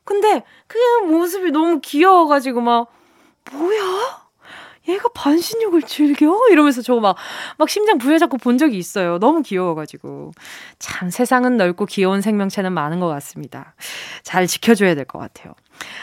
근데 0.05 0.43
그 0.67 0.79
모습이 1.07 1.51
너무 1.53 1.81
귀여워가지고 1.81 2.61
막, 2.61 2.89
뭐야? 3.53 4.26
얘가 4.89 5.09
반신욕을 5.15 5.83
즐겨? 5.83 6.39
이러면서 6.51 6.83
저 6.83 6.97
막, 7.01 7.17
막 7.59 7.69
심장 7.69 7.99
부여잡고 7.99 8.39
본 8.39 8.59
적이 8.59 8.79
있어요. 8.79 9.19
너무 9.19 9.43
귀여워가지고. 9.43 10.33
참 10.79 11.11
세상은 11.11 11.57
넓고 11.57 11.87
귀여운 11.87 12.21
생명체는 12.21 12.73
많은 12.73 13.01
것 13.01 13.09
같습니다. 13.09 13.75
잘 14.23 14.47
지켜줘야 14.47 14.95
될 14.95 15.05
것 15.07 15.19
같아요. 15.19 15.55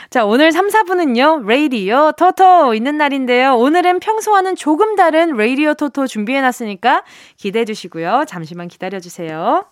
자, 0.09 0.23
오늘 0.25 0.51
3, 0.51 0.67
4분은요, 0.69 1.45
레이디오 1.45 2.11
토토 2.13 2.73
있는 2.73 2.97
날인데요. 2.97 3.55
오늘은 3.55 3.99
평소와는 3.99 4.55
조금 4.55 4.95
다른 4.95 5.35
레이디오 5.35 5.73
토토 5.73 6.07
준비해놨으니까 6.07 7.03
기대해 7.37 7.65
주시고요. 7.65 8.25
잠시만 8.27 8.67
기다려 8.67 8.99
주세요. 8.99 9.65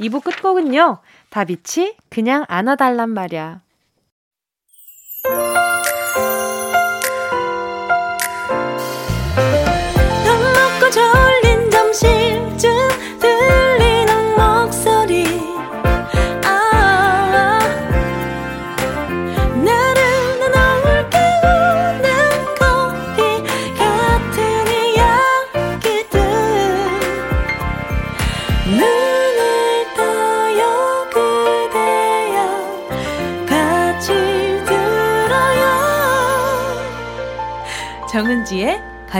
2부 0.00 0.22
끝곡은요, 0.22 0.98
다비치, 1.30 1.96
그냥 2.08 2.44
안아달란 2.48 3.10
말야. 3.10 3.60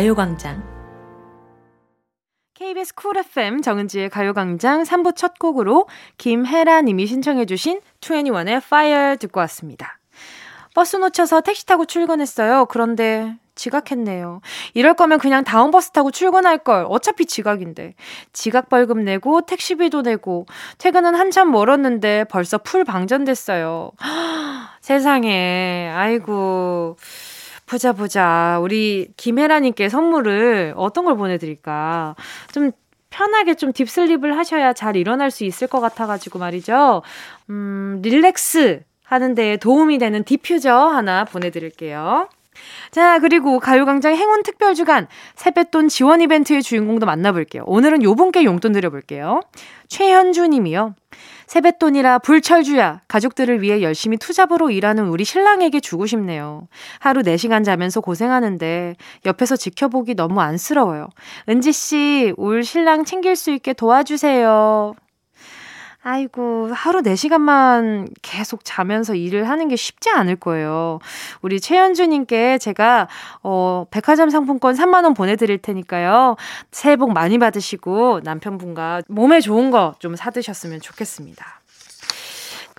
가요광장. 0.08 0.62
KBS 2.54 2.94
쿨 2.94 3.18
FM 3.18 3.60
정은지의 3.60 4.08
가요광장 4.08 4.84
3부 4.84 5.14
첫 5.14 5.38
곡으로 5.38 5.86
김혜라 6.16 6.80
님이 6.82 7.06
신청해주신 7.06 7.80
2NE1의 8.00 8.56
Fire 8.56 9.16
듣고 9.18 9.40
왔습니다. 9.40 9.98
버스 10.74 10.96
놓쳐서 10.96 11.42
택시 11.42 11.66
타고 11.66 11.84
출근했어요. 11.84 12.66
그런데 12.66 13.36
지각했네요. 13.54 14.40
이럴 14.72 14.94
거면 14.94 15.18
그냥 15.18 15.44
다음 15.44 15.70
버스 15.70 15.90
타고 15.90 16.10
출근할 16.10 16.58
걸. 16.58 16.86
어차피 16.88 17.26
지각인데. 17.26 17.94
지각 18.32 18.70
벌금 18.70 19.04
내고 19.04 19.42
택시비도 19.42 20.02
내고 20.02 20.46
퇴근은 20.78 21.16
한참 21.16 21.50
멀었는데 21.50 22.24
벌써 22.30 22.56
full 22.56 22.84
방전됐어요. 22.84 23.90
세상에. 24.80 25.90
아이고. 25.94 26.96
보자, 27.68 27.92
보자. 27.92 28.58
우리 28.62 29.08
김혜라님께 29.16 29.88
선물을 29.88 30.74
어떤 30.76 31.04
걸 31.04 31.16
보내드릴까? 31.16 32.16
좀 32.52 32.72
편하게 33.10 33.54
좀 33.54 33.72
deep 33.72 33.93
sleep을 33.93 34.36
하셔야 34.36 34.72
잘 34.72 34.96
일어날 34.96 35.30
수 35.30 35.44
있을 35.44 35.66
것 35.66 35.80
같아가지고 35.80 36.38
말이죠. 36.38 37.02
음, 37.50 38.00
relax 38.02 38.82
하는 39.04 39.34
데 39.34 39.56
도움이 39.58 39.98
되는 39.98 40.24
디퓨저 40.24 40.74
하나 40.74 41.24
보내드릴게요. 41.24 42.28
자, 42.90 43.18
그리고 43.18 43.60
가요광장 43.60 44.14
행운 44.16 44.42
특별주간 44.42 45.06
세뱃돈 45.36 45.88
지원 45.88 46.20
이벤트의 46.20 46.62
주인공도 46.62 47.06
만나볼게요. 47.06 47.64
오늘은 47.66 48.02
요분께 48.02 48.44
용돈 48.44 48.72
드려볼게요. 48.72 49.40
최현주 49.88 50.48
님이요. 50.48 50.94
세뱃돈이라 51.48 52.18
불철주야. 52.18 53.00
가족들을 53.08 53.62
위해 53.62 53.82
열심히 53.82 54.18
투잡으로 54.18 54.70
일하는 54.70 55.08
우리 55.08 55.24
신랑에게 55.24 55.80
주고 55.80 56.06
싶네요. 56.06 56.68
하루 57.00 57.22
4시간 57.22 57.64
자면서 57.64 58.00
고생하는데 58.00 58.96
옆에서 59.24 59.56
지켜보기 59.56 60.14
너무 60.14 60.40
안쓰러워요. 60.40 61.08
은지씨, 61.48 62.34
올 62.36 62.62
신랑 62.62 63.04
챙길 63.04 63.34
수 63.34 63.50
있게 63.50 63.72
도와주세요. 63.72 64.94
아이고, 66.10 66.70
하루 66.72 67.02
4시간만 67.02 68.10
계속 68.22 68.60
자면서 68.64 69.14
일을 69.14 69.46
하는 69.46 69.68
게 69.68 69.76
쉽지 69.76 70.08
않을 70.08 70.36
거예요. 70.36 71.00
우리 71.42 71.60
최현주님께 71.60 72.56
제가, 72.58 73.08
어, 73.42 73.84
백화점 73.90 74.30
상품권 74.30 74.74
3만원 74.74 75.14
보내드릴 75.14 75.58
테니까요. 75.58 76.36
새해 76.72 76.96
복 76.96 77.12
많이 77.12 77.36
받으시고 77.38 78.20
남편분과 78.24 79.02
몸에 79.08 79.40
좋은 79.40 79.70
거 79.70 79.94
좀 79.98 80.16
사드셨으면 80.16 80.80
좋겠습니다. 80.80 81.57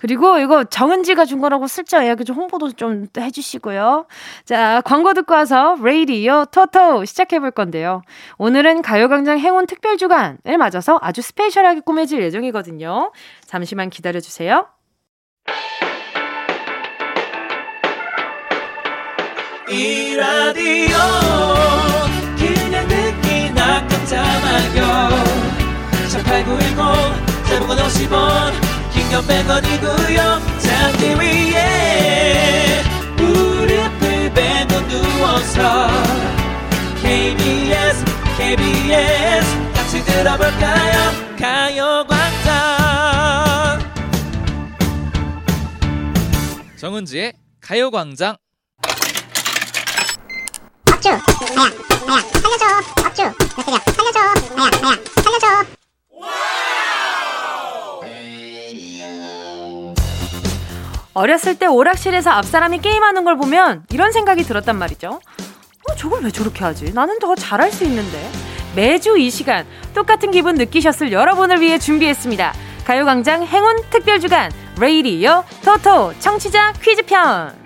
그리고 0.00 0.38
이거 0.38 0.64
정은지가 0.64 1.26
준 1.26 1.42
거라고 1.42 1.66
슬쩍 1.66 2.04
이야기 2.04 2.24
좀 2.24 2.34
홍보도 2.34 2.72
좀 2.72 3.06
해주시고요. 3.14 4.06
자, 4.46 4.80
광고 4.80 5.12
듣고 5.12 5.34
와서 5.34 5.76
레이디오 5.82 6.46
토토 6.46 7.04
시작해볼 7.04 7.50
건데요. 7.50 8.00
오늘은 8.38 8.80
가요광장 8.80 9.38
행운 9.38 9.66
특별주간을 9.66 10.56
맞아서 10.58 10.98
아주 11.02 11.20
스페셜하게 11.20 11.80
꾸며질 11.80 12.22
예정이거든요. 12.22 13.12
잠시만 13.44 13.90
기다려주세요. 13.90 14.68
이 19.68 20.16
라디오 20.16 20.96
그냥 22.38 22.88
듣기나 22.88 23.86
깜짝마요 23.86 25.10
18910 26.08 27.48
대목원 27.50 27.76
50원 27.76 28.79
긴건 29.10 29.26
100원이고요. 29.26 30.18
잠기 30.60 31.02
위에 31.18 32.80
무릎을 33.16 34.32
베고 34.32 34.88
누워서 34.88 35.88
KBS 37.02 38.04
KBS 38.38 39.72
같이 39.74 40.04
들어볼까요? 40.04 41.10
가요광장. 41.36 42.50
정은지의 46.78 47.32
가요광장. 47.60 48.36
업주 50.92 51.08
나야 51.08 51.20
나야 52.06 52.20
살려줘. 52.42 52.64
업주 53.06 53.22
나야 53.22 53.34
살려줘. 53.96 54.20
나야 54.54 54.70
나야 54.80 54.96
살려줘 55.16 55.46
어렸을 61.14 61.58
때 61.58 61.66
오락실에서 61.66 62.30
앞사람이 62.30 62.80
게임하는 62.80 63.24
걸 63.24 63.36
보면 63.36 63.84
이런 63.90 64.12
생각이 64.12 64.44
들었단 64.44 64.76
말이죠. 64.76 65.20
어, 65.88 65.94
저걸 65.96 66.22
왜 66.22 66.30
저렇게 66.30 66.64
하지? 66.64 66.92
나는 66.92 67.18
더 67.18 67.34
잘할 67.34 67.72
수 67.72 67.84
있는데. 67.84 68.30
매주 68.76 69.18
이 69.18 69.30
시간 69.30 69.66
똑같은 69.94 70.30
기분 70.30 70.54
느끼셨을 70.54 71.10
여러분을 71.10 71.60
위해 71.60 71.78
준비했습니다. 71.78 72.54
가요광장 72.84 73.44
행운 73.44 73.76
특별주간 73.90 74.52
레이디어 74.78 75.44
토토 75.64 76.14
청취자 76.20 76.72
퀴즈편. 76.80 77.58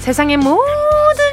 세상의 0.00 0.36
모든 0.36 0.81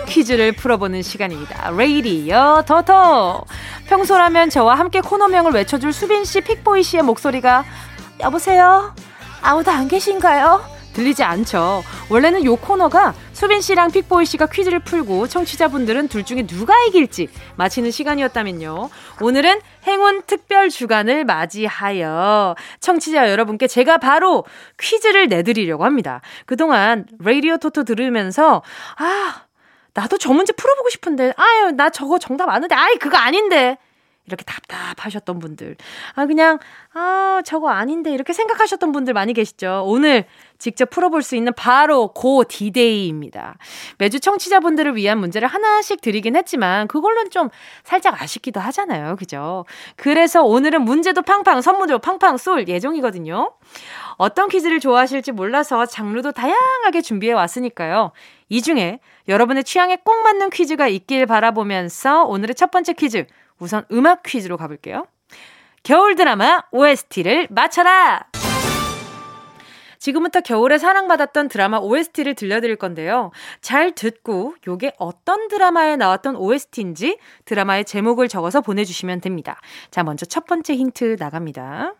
퀴즈를 0.09 0.51
풀어보는 0.53 1.03
시간입니다. 1.03 1.69
레이디어 1.71 2.63
토토. 2.67 3.45
평소라면 3.87 4.49
저와 4.49 4.75
함께 4.75 5.01
코너명을 5.01 5.51
외쳐줄 5.53 5.93
수빈 5.93 6.25
씨, 6.25 6.41
픽보이 6.41 6.81
씨의 6.81 7.03
목소리가 7.03 7.63
여보세요? 8.19 8.95
아무도 9.41 9.69
안 9.69 9.87
계신가요? 9.87 10.79
들리지 10.93 11.23
않죠. 11.23 11.83
원래는 12.09 12.43
요 12.43 12.55
코너가 12.55 13.13
수빈 13.33 13.61
씨랑 13.61 13.91
픽보이 13.91 14.25
씨가 14.25 14.47
퀴즈를 14.47 14.79
풀고 14.79 15.27
청취자분들은 15.27 16.07
둘 16.07 16.25
중에 16.25 16.45
누가 16.47 16.73
이길지 16.87 17.29
맞히는 17.55 17.91
시간이었다면요. 17.91 18.89
오늘은 19.21 19.61
행운 19.85 20.23
특별 20.25 20.69
주간을 20.69 21.23
맞이하여 21.23 22.55
청취자 22.81 23.29
여러분께 23.29 23.67
제가 23.67 23.99
바로 23.99 24.43
퀴즈를 24.79 25.27
내드리려고 25.27 25.85
합니다. 25.85 26.21
그동안 26.47 27.05
라디오 27.19 27.57
토토 27.57 27.83
들으면서 27.83 28.63
아 28.97 29.43
나도 29.93 30.17
저 30.17 30.33
문제 30.33 30.53
풀어보고 30.53 30.89
싶은데 30.89 31.33
아유 31.35 31.71
나 31.71 31.89
저거 31.89 32.19
정답 32.19 32.49
아는데 32.49 32.75
아이 32.75 32.95
그거 32.97 33.17
아닌데 33.17 33.77
이렇게 34.29 34.43
답답하셨던 34.45 35.39
분들. 35.39 35.75
아, 36.13 36.25
그냥, 36.27 36.59
아, 36.93 37.41
저거 37.45 37.69
아닌데, 37.69 38.11
이렇게 38.11 38.31
생각하셨던 38.31 38.91
분들 38.91 39.13
많이 39.13 39.33
계시죠? 39.33 39.83
오늘 39.85 40.25
직접 40.59 40.89
풀어볼 40.89 41.23
수 41.23 41.35
있는 41.35 41.53
바로 41.53 42.09
고 42.09 42.43
디데이입니다. 42.43 43.57
매주 43.97 44.19
청취자분들을 44.19 44.95
위한 44.95 45.17
문제를 45.17 45.47
하나씩 45.47 46.01
드리긴 46.01 46.35
했지만, 46.35 46.87
그걸로는 46.87 47.31
좀 47.31 47.49
살짝 47.83 48.21
아쉽기도 48.21 48.59
하잖아요. 48.59 49.15
그죠? 49.15 49.65
그래서 49.95 50.43
오늘은 50.43 50.83
문제도 50.83 51.21
팡팡, 51.21 51.61
선물도 51.61 51.99
팡팡 51.99 52.37
쏠 52.37 52.67
예정이거든요. 52.67 53.53
어떤 54.17 54.49
퀴즈를 54.49 54.79
좋아하실지 54.79 55.31
몰라서 55.31 55.85
장르도 55.85 56.33
다양하게 56.33 57.01
준비해 57.01 57.33
왔으니까요. 57.33 58.11
이 58.49 58.61
중에 58.61 58.99
여러분의 59.29 59.63
취향에 59.63 59.97
꼭 60.03 60.23
맞는 60.23 60.49
퀴즈가 60.49 60.87
있길 60.89 61.25
바라보면서 61.25 62.25
오늘의 62.25 62.55
첫 62.55 62.69
번째 62.69 62.93
퀴즈 62.93 63.25
우선 63.59 63.85
음악 63.91 64.23
퀴즈로 64.23 64.57
가볼게요. 64.57 65.05
겨울 65.83 66.15
드라마 66.15 66.63
OST를 66.71 67.47
맞춰라! 67.49 68.25
지금부터 69.99 70.41
겨울에 70.41 70.77
사랑받았던 70.77 71.49
드라마 71.49 71.77
OST를 71.77 72.33
들려드릴 72.33 72.77
건데요. 72.77 73.31
잘 73.61 73.93
듣고 73.93 74.55
요게 74.67 74.93
어떤 74.97 75.47
드라마에 75.49 75.97
나왔던 75.97 76.37
OST인지 76.37 77.17
드라마의 77.45 77.85
제목을 77.85 78.27
적어서 78.27 78.61
보내주시면 78.61 79.21
됩니다. 79.21 79.59
자, 79.91 80.03
먼저 80.03 80.25
첫 80.25 80.45
번째 80.45 80.75
힌트 80.75 81.17
나갑니다. 81.19 81.93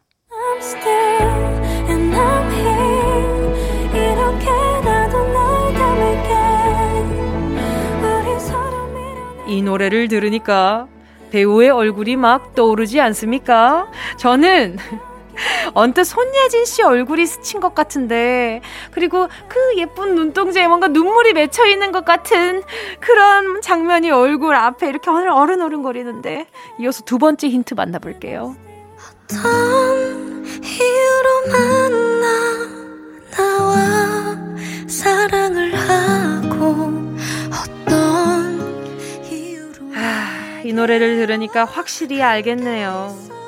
이 9.47 9.61
노래를 9.63 10.07
들으니까 10.07 10.87
배우의 11.31 11.69
얼굴이 11.69 12.15
막 12.15 12.55
떠오르지 12.55 13.01
않습니까? 13.01 13.91
저는 14.17 14.77
언뜻 15.73 16.03
손예진 16.03 16.65
씨 16.65 16.83
얼굴이 16.83 17.25
스친 17.25 17.59
것 17.59 17.73
같은데, 17.75 18.61
그리고 18.91 19.27
그 19.47 19.59
예쁜 19.77 20.15
눈동자에 20.15 20.67
뭔가 20.67 20.87
눈물이 20.87 21.33
맺혀 21.33 21.65
있는 21.67 21.91
것 21.91 22.05
같은 22.05 22.63
그런 22.99 23.61
장면이 23.61 24.11
얼굴 24.11 24.55
앞에 24.55 24.87
이렇게 24.89 25.09
어른어른거리는데, 25.09 26.47
이어서 26.79 27.03
두 27.03 27.17
번째 27.17 27.49
힌트 27.49 27.73
만나볼게요. 27.75 28.55
어떤 29.27 30.45
이유로 30.63 31.47
만나 31.51 32.27
나와 33.31 34.37
사랑을 34.87 35.73
하고 35.75 36.99
이 40.65 40.73
노래를 40.73 41.15
들으니까 41.15 41.65
확실히 41.65 42.21
알겠네요. 42.21 43.38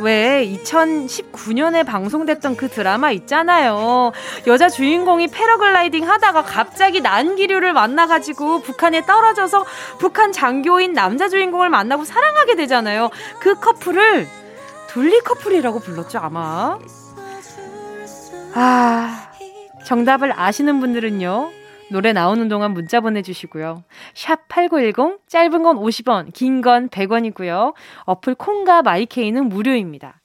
왜 0.00 0.46
2019년에 0.64 1.84
방송됐던 1.84 2.56
그 2.56 2.68
드라마 2.68 3.10
있잖아요. 3.12 4.12
여자 4.46 4.68
주인공이 4.68 5.28
패러글라이딩 5.28 6.08
하다가 6.08 6.42
갑자기 6.42 7.00
난기류를 7.00 7.72
만나가지고 7.72 8.62
북한에 8.62 9.04
떨어져서 9.04 9.64
북한 9.98 10.32
장교인 10.32 10.92
남자 10.92 11.28
주인공을 11.28 11.68
만나고 11.68 12.04
사랑하게 12.04 12.54
되잖아요. 12.56 13.10
그 13.40 13.58
커플을 13.58 14.28
둘리 14.88 15.20
커플이라고 15.20 15.80
불렀죠, 15.80 16.18
아마. 16.18 16.78
아, 18.54 19.30
정답을 19.84 20.32
아시는 20.38 20.80
분들은요. 20.80 21.57
노래 21.90 22.12
나오는 22.12 22.48
동안 22.48 22.72
문자 22.72 23.00
보내주시고요. 23.00 23.82
샵 24.14 24.48
8910, 24.48 25.20
짧은 25.26 25.62
건 25.62 25.76
50원, 25.76 26.32
긴 26.32 26.60
건 26.60 26.88
100원이고요. 26.88 27.74
어플 28.04 28.34
콩과 28.34 28.82
마이케이는 28.82 29.48
무료입니다. 29.48 30.20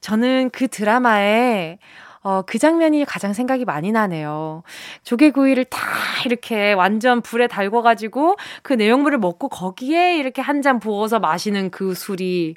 저는 0.00 0.50
그 0.50 0.68
드라마에 0.68 1.78
어, 2.22 2.42
그 2.46 2.58
장면이 2.58 3.04
가장 3.06 3.32
생각이 3.32 3.64
많이 3.64 3.92
나네요. 3.92 4.62
조개구이를 5.04 5.64
다 5.64 5.80
이렇게 6.26 6.72
완전 6.74 7.22
불에 7.22 7.46
달궈가지고 7.46 8.36
그 8.62 8.72
내용물을 8.74 9.18
먹고 9.18 9.48
거기에 9.48 10.16
이렇게 10.16 10.40
한 10.42 10.60
잔 10.60 10.78
부어서 10.78 11.18
마시는 11.20 11.70
그 11.70 11.94
술이 11.94 12.54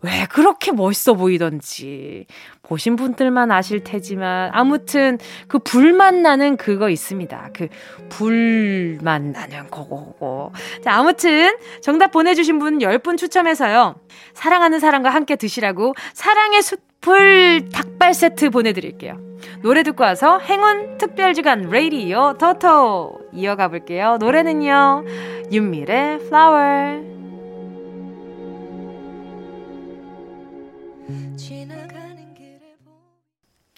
왜 0.00 0.26
그렇게 0.30 0.72
멋있어 0.72 1.12
보이던지 1.12 2.24
보신 2.62 2.96
분들만 2.96 3.50
아실 3.52 3.84
테지만 3.84 4.48
아무튼 4.54 5.18
그 5.48 5.58
불만 5.58 6.22
나는 6.22 6.56
그거 6.56 6.88
있습니다. 6.88 7.50
그 7.52 7.68
불만 8.08 9.32
나는 9.32 9.68
거고. 9.70 10.52
자, 10.82 10.94
아무튼 10.94 11.56
정답 11.82 12.10
보내주신 12.10 12.58
분 12.58 12.78
10분 12.78 13.18
추첨해서요. 13.18 13.96
사랑하는 14.32 14.80
사람과 14.80 15.10
함께 15.10 15.36
드시라고 15.36 15.94
사랑의 16.14 16.62
숯불 16.62 17.68
닭발 17.68 18.14
세트 18.14 18.50
보내드릴게요. 18.50 19.16
노래 19.62 19.84
듣고 19.84 20.02
와서 20.02 20.40
행운 20.40 20.98
특별주간 20.98 21.70
레이디오 21.70 22.34
토토 22.36 23.20
이어가 23.32 23.68
볼게요. 23.68 24.16
노래는요. 24.18 25.04
윤미래 25.52 26.18
Flower. 26.28 27.15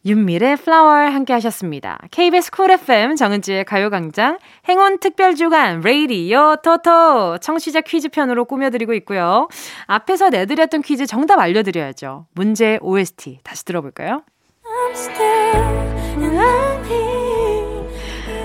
윤미래 0.08 0.56
Flower 0.56 0.94
함께 0.94 1.34
하셨습니다. 1.34 1.98
KBS 2.10 2.50
쿨 2.50 2.70
FM 2.70 3.14
정은지의 3.14 3.66
가요광장 3.66 4.38
행운 4.66 4.98
특별주간 4.98 5.82
레이디오 5.82 6.56
토토 6.62 7.36
청취자 7.38 7.82
퀴즈 7.82 8.08
편으로 8.08 8.46
꾸며드리고 8.46 8.94
있고요. 8.94 9.48
앞에서 9.86 10.30
내드렸던 10.30 10.80
퀴즈 10.80 11.04
정답 11.04 11.38
알려드려야죠. 11.38 12.24
문제 12.32 12.78
OST 12.80 13.40
다시 13.42 13.66
들어볼까요? 13.66 14.22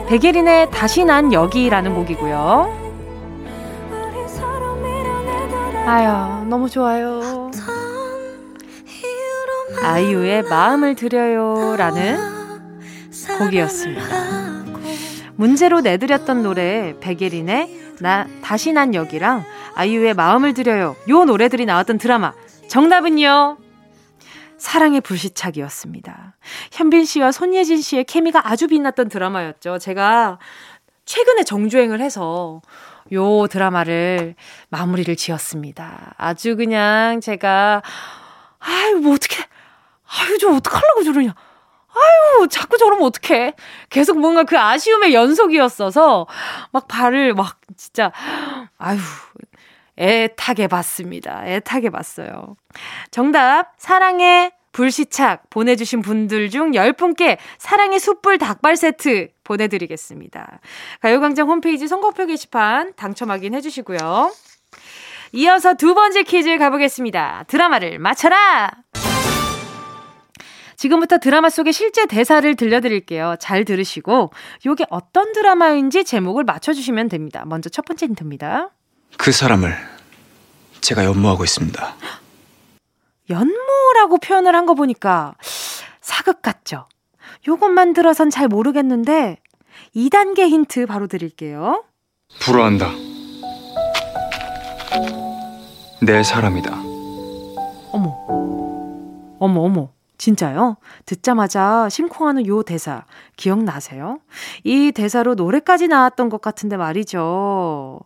백예린의 0.09 0.70
다시 0.72 1.05
난 1.05 1.32
여기라는 1.32 1.95
곡이고요. 1.95 2.84
아유 5.86 6.45
너무 6.47 6.70
좋아요. 6.70 7.43
아이유의 9.84 10.43
마음을 10.43 10.95
드려요 10.95 11.75
라는 11.77 12.17
곡이었습니다. 13.38 14.63
문제로 15.36 15.81
내드렸던 15.81 16.41
노래 16.41 16.95
백예린의 17.01 17.95
나 17.99 18.25
다시 18.41 18.71
난 18.71 18.95
여기랑 18.95 19.43
아이유의 19.75 20.13
마음을 20.13 20.53
드려요 20.53 20.95
요 21.09 21.25
노래들이 21.25 21.65
나왔던 21.65 21.97
드라마 21.97 22.34
정답은요 22.69 23.57
사랑의 24.57 25.01
불시착이었습니다. 25.01 26.38
현빈 26.71 27.03
씨와 27.03 27.34
손예진 27.34 27.81
씨의 27.81 28.05
케미가 28.05 28.49
아주 28.49 28.67
빛났던 28.67 29.09
드라마였죠. 29.09 29.79
제가 29.79 30.39
최근에 31.03 31.43
정주행을 31.43 31.99
해서 31.99 32.61
요 33.11 33.47
드라마를 33.47 34.36
마무리를 34.69 35.13
지었습니다. 35.17 36.13
아주 36.17 36.55
그냥 36.55 37.19
제가 37.19 37.81
아유 38.59 39.01
뭐 39.01 39.15
어떻게 39.15 39.43
아유, 40.20 40.38
저 40.39 40.49
어떡하려고 40.49 41.03
저러냐. 41.03 41.34
아유, 41.95 42.47
자꾸 42.47 42.78
저러면 42.78 43.05
어떡해. 43.05 43.53
계속 43.89 44.20
뭔가 44.20 44.43
그 44.43 44.57
아쉬움의 44.57 45.14
연속이었어서, 45.14 46.28
막 46.72 46.88
발을 46.88 47.34
막, 47.34 47.59
진짜, 47.78 48.11
아유, 48.78 48.99
애타게 49.97 50.68
봤습니다. 50.68 51.43
애타게 51.45 51.89
봤어요. 51.91 52.55
정답, 53.11 53.74
사랑의 53.78 54.51
불시착 54.72 55.51
보내주신 55.51 56.01
분들 56.01 56.49
중 56.49 56.72
10분께 56.72 57.38
사랑의 57.59 57.99
숯불 57.99 58.39
닭발 58.39 58.76
세트 58.76 59.30
보내드리겠습니다. 59.43 60.59
가요광장 61.01 61.47
홈페이지 61.47 61.88
선곡표 61.88 62.26
게시판 62.26 62.93
당첨 62.95 63.30
확인해 63.30 63.61
주시고요. 63.61 64.34
이어서 65.34 65.76
두 65.76 65.93
번째 65.93 66.24
퀴즈 66.24 66.57
가보겠습니다. 66.57 67.45
드라마를 67.47 67.99
맞춰라! 67.99 68.72
지금부터 70.84 71.17
드라마 71.17 71.49
속의 71.49 71.71
실제 71.71 72.05
대사를 72.05 72.55
들려드릴게요. 72.57 73.38
잘 73.39 73.63
들으시고, 73.63 74.31
요게 74.65 74.88
어떤 74.89 75.31
드라마인지 75.31 76.03
제목을 76.03 76.43
맞춰주시면 76.43 77.07
됩니다. 77.07 77.43
먼저 77.45 77.69
첫 77.69 77.86
번째 77.86 78.07
힌트입니다. 78.07 78.69
그 79.17 79.31
사람을 79.31 79.73
제가 80.81 81.05
연모하고 81.05 81.45
있습니다. 81.45 81.95
연모라고 83.29 84.17
표현을 84.21 84.53
한 84.57 84.65
거 84.65 84.73
보니까 84.73 85.36
사극 86.01 86.41
같죠? 86.41 86.88
요것만 87.47 87.93
들어선 87.93 88.29
잘 88.29 88.49
모르겠는데, 88.49 89.38
2단계 89.95 90.49
힌트 90.49 90.86
바로 90.88 91.07
드릴게요. 91.07 91.86
불어한다. 92.41 92.89
내 96.01 96.23
사람이다. 96.23 96.75
어머. 97.93 98.17
어머, 99.39 99.61
어머. 99.61 99.89
진짜요? 100.24 100.78
듣자마자 101.05 101.89
심쿵하는 101.89 102.47
요 102.47 102.63
대사 102.63 103.03
기억나세요? 103.36 104.21
이 104.63 104.93
대사로 104.93 105.36
노래까지 105.36 105.89
나왔던 105.89 106.30
것 106.30 106.39
같은데 106.39 106.78
말이죠. 106.78 107.99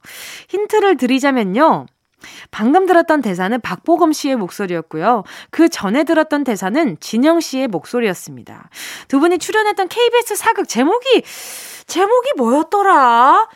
힌트를 0.49 0.97
드리자면요. 0.97 1.85
방금 2.49 2.87
들었던 2.87 3.21
대사는 3.21 3.61
박보검 3.61 4.13
씨의 4.13 4.35
목소리였고요. 4.37 5.25
그 5.51 5.69
전에 5.69 6.05
들었던 6.05 6.43
대사는 6.43 6.97
진영 6.99 7.39
씨의 7.39 7.67
목소리였습니다. 7.67 8.71
두 9.07 9.19
분이 9.19 9.37
출연했던 9.37 9.87
KBS 9.87 10.37
사극 10.37 10.67
제목이 10.67 11.21
제목이 11.85 12.31
뭐였더라? 12.35 13.47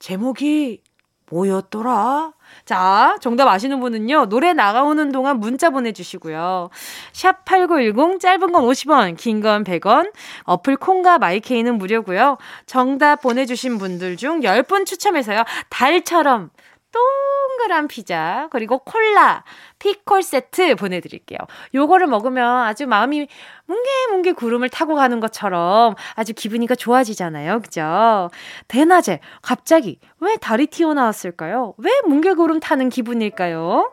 제목이 0.00 0.82
뭐였더라? 1.30 2.32
자, 2.72 3.16
정답 3.22 3.48
아시는 3.48 3.80
분은요, 3.80 4.26
노래 4.26 4.52
나가오는 4.52 5.10
동안 5.10 5.40
문자 5.40 5.70
보내주시고요. 5.70 6.68
샵 7.14 7.46
8910, 7.46 8.20
짧은 8.20 8.52
건 8.52 8.62
50원, 8.62 9.16
긴 9.16 9.40
건 9.40 9.64
100원, 9.64 10.12
어플 10.42 10.76
콩과 10.76 11.16
마이케이는 11.16 11.78
무료고요. 11.78 12.36
정답 12.66 13.22
보내주신 13.22 13.78
분들 13.78 14.18
중 14.18 14.40
10분 14.40 14.84
추첨해서요, 14.84 15.44
달처럼 15.70 16.50
동그란 16.92 17.88
피자, 17.88 18.48
그리고 18.50 18.78
콜라, 18.78 19.44
피콜 19.78 20.22
세트 20.22 20.76
보내드릴게요. 20.76 21.38
요거를 21.74 22.06
먹으면 22.06 22.64
아주 22.64 22.86
마음이 22.86 23.28
뭉게뭉게 23.66 24.32
구름을 24.32 24.68
타고 24.70 24.94
가는 24.94 25.20
것처럼 25.20 25.94
아주 26.14 26.32
기분이가 26.34 26.74
좋아지잖아요. 26.74 27.60
그죠? 27.60 28.30
대낮에 28.68 29.20
갑자기 29.42 29.98
왜 30.20 30.36
달이 30.36 30.68
튀어나왔을까요? 30.68 31.74
왜 31.78 31.90
뭉게구름 32.06 32.60
타는 32.60 32.88
기분일까요? 32.88 33.92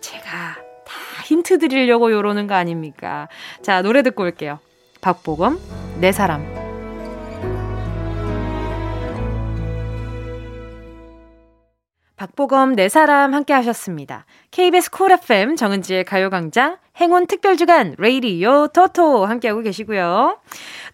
제가 0.00 0.26
다 0.26 0.94
힌트 1.24 1.58
드리려고 1.58 2.12
요러는 2.12 2.46
거 2.46 2.54
아닙니까? 2.54 3.28
자, 3.62 3.82
노래 3.82 4.02
듣고 4.02 4.22
올게요. 4.22 4.58
박보검, 5.00 5.60
내 6.00 6.12
사람. 6.12 6.57
박보검 12.18 12.74
내 12.74 12.88
사람 12.88 13.32
함께 13.32 13.52
하셨습니다. 13.54 14.26
KBS 14.50 14.90
쿨 14.90 15.12
FM 15.12 15.54
정은지의 15.56 16.04
가요광장 16.04 16.76
행운 17.00 17.26
특별주간 17.28 17.94
레이디오 17.96 18.66
토토 18.68 19.24
함께하고 19.24 19.62
계시고요. 19.62 20.38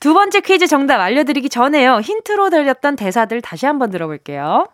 두 0.01 0.13
번째 0.13 0.41
퀴즈 0.41 0.67
정답 0.67 1.01
알려드리기 1.01 1.49
전에요. 1.49 2.01
힌트로 2.01 2.51
들렸던 2.51 2.97
대사들 2.97 3.41
다시 3.41 3.65
한번 3.65 3.91
들어볼게요. 3.91 4.69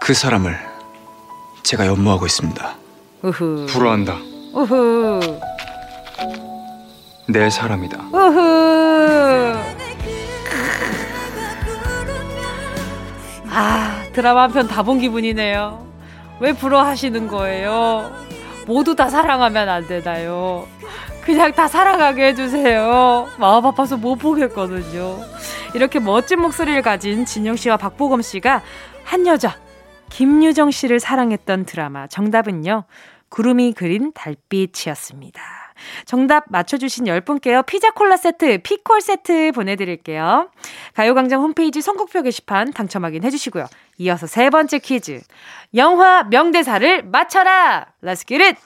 그 0.00 0.14
사람을 0.14 0.56
제가 1.62 1.86
연모하고 1.86 2.24
있습니다. 2.24 2.76
우후. 3.22 3.66
불어한다. 3.68 4.14
우후. 4.54 5.20
내 7.28 7.50
사람이다. 7.50 8.04
우후. 8.10 9.77
아, 13.50 14.02
드라마 14.12 14.42
한 14.42 14.52
편 14.52 14.66
다 14.68 14.82
본 14.82 14.98
기분이네요. 14.98 15.86
왜 16.40 16.52
부러워하시는 16.52 17.28
거예요? 17.28 18.10
모두 18.66 18.94
다 18.94 19.08
사랑하면 19.08 19.68
안 19.68 19.86
되나요? 19.86 20.66
그냥 21.24 21.52
다 21.52 21.68
사랑하게 21.68 22.28
해주세요. 22.28 23.28
마음 23.38 23.66
아파서 23.66 23.96
못 23.96 24.16
보겠거든요. 24.16 25.18
이렇게 25.74 25.98
멋진 25.98 26.40
목소리를 26.40 26.80
가진 26.82 27.24
진영 27.24 27.56
씨와 27.56 27.76
박보검 27.76 28.22
씨가 28.22 28.62
한 29.04 29.26
여자, 29.26 29.56
김유정 30.10 30.70
씨를 30.70 31.00
사랑했던 31.00 31.64
드라마 31.66 32.06
정답은요. 32.06 32.84
구름이 33.30 33.72
그린 33.74 34.12
달빛이었습니다. 34.14 35.42
정답 36.04 36.44
맞춰주신 36.48 37.04
10분께요. 37.04 37.66
피자 37.66 37.90
콜라 37.90 38.16
세트, 38.16 38.58
피콜 38.62 39.00
세트 39.00 39.52
보내드릴게요. 39.52 40.50
가요광장 40.94 41.40
홈페이지 41.40 41.80
선곡표 41.80 42.22
게시판 42.22 42.72
당첨 42.72 43.04
확인해주시고요. 43.04 43.66
이어서 43.98 44.26
세 44.26 44.50
번째 44.50 44.78
퀴즈. 44.78 45.20
영화 45.74 46.24
명대사를 46.24 47.04
맞춰라! 47.04 47.86
Let's 48.02 48.26
get 48.26 48.42
it! 48.42 48.58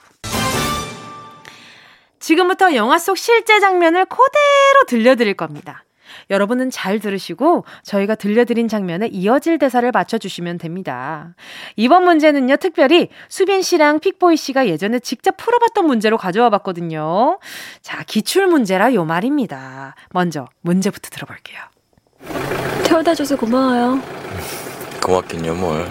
지금부터 2.19 2.73
영화 2.75 2.97
속 2.99 3.17
실제 3.17 3.59
장면을 3.59 4.05
그대로 4.05 4.85
들려드릴 4.87 5.33
겁니다. 5.33 5.83
여러분은 6.29 6.69
잘 6.69 6.99
들으시고 6.99 7.65
저희가 7.83 8.15
들려드린 8.15 8.67
장면에 8.67 9.07
이어질 9.07 9.57
대사를 9.57 9.89
맞춰주시면 9.91 10.57
됩니다. 10.57 11.35
이번 11.75 12.03
문제는요, 12.05 12.57
특별히 12.57 13.09
수빈 13.29 13.61
씨랑 13.61 13.99
픽보이 13.99 14.37
씨가 14.37 14.67
예전에 14.67 14.99
직접 14.99 15.37
풀어봤던 15.37 15.85
문제로 15.85 16.17
가져와 16.17 16.49
봤거든요. 16.49 17.39
자, 17.81 18.03
기출 18.03 18.47
문제라 18.47 18.93
요 18.93 19.05
말입니다. 19.05 19.95
먼저 20.11 20.47
문제부터 20.61 21.09
들어볼게요. 21.09 21.59
태워다 22.85 23.13
줘서 23.13 23.35
고마워요. 23.35 23.99
고맙긴요 25.03 25.55
뭘. 25.55 25.85